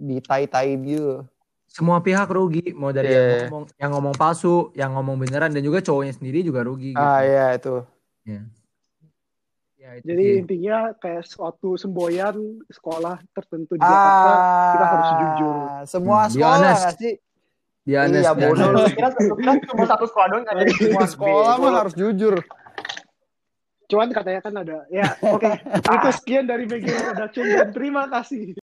ditai-tain 0.00 0.80
gitu. 0.80 1.28
Semua 1.68 2.00
pihak 2.00 2.32
rugi, 2.32 2.72
mau 2.72 2.88
dari 2.88 3.12
Iya. 3.12 3.20
yang 3.20 3.28
ngomong 3.52 3.64
yang 3.76 3.90
ngomong 3.92 4.14
palsu, 4.16 4.72
yang 4.72 4.96
ngomong 4.96 5.20
beneran 5.20 5.52
dan 5.52 5.60
juga 5.60 5.84
cowoknya 5.84 6.16
sendiri 6.16 6.40
juga 6.40 6.64
rugi 6.64 6.96
gitu. 6.96 7.04
Ah 7.04 7.20
ya 7.20 7.52
itu. 7.52 7.84
Ya, 9.88 9.92
itu 9.96 10.04
Jadi 10.12 10.24
sih. 10.28 10.36
intinya 10.44 10.78
kayak 11.00 11.24
suatu 11.24 11.80
semboyan 11.80 12.36
sekolah 12.68 13.24
tertentu 13.32 13.72
di 13.80 13.88
Jakarta 13.88 14.32
kita 14.68 14.84
harus 14.84 15.08
jujur. 15.16 15.56
Ah, 15.64 15.84
Semua 15.88 16.28
Hmm, 16.28 16.32
sekolah 16.36 16.76
sih? 17.00 17.14
Dia 17.88 18.04
honest, 18.04 18.28
Iya, 18.28 18.32
bodoh 18.36 18.68
honest. 18.68 18.68
lu. 18.68 18.80
Lu 18.84 18.90
kira, 18.92 19.08
lu 19.16 19.34
kira 19.40 19.52
cuma 19.64 19.84
satu 19.88 20.04
sekolah 20.04 20.26
doang 20.28 20.44
yang 20.44 20.58
Semua 20.76 21.04
sekolah 21.16 21.54
mah 21.56 21.72
harus 21.80 21.94
jujur. 21.96 22.34
Cuman 23.88 24.12
katanya 24.12 24.40
kan 24.44 24.54
ada. 24.60 24.84
Ya, 24.92 25.16
oke. 25.24 25.48
Itu 25.96 26.08
sekian 26.20 26.44
dari 26.44 26.68
Production 26.68 27.48
dan 27.48 27.72
terima 27.72 28.04
kasih. 28.12 28.60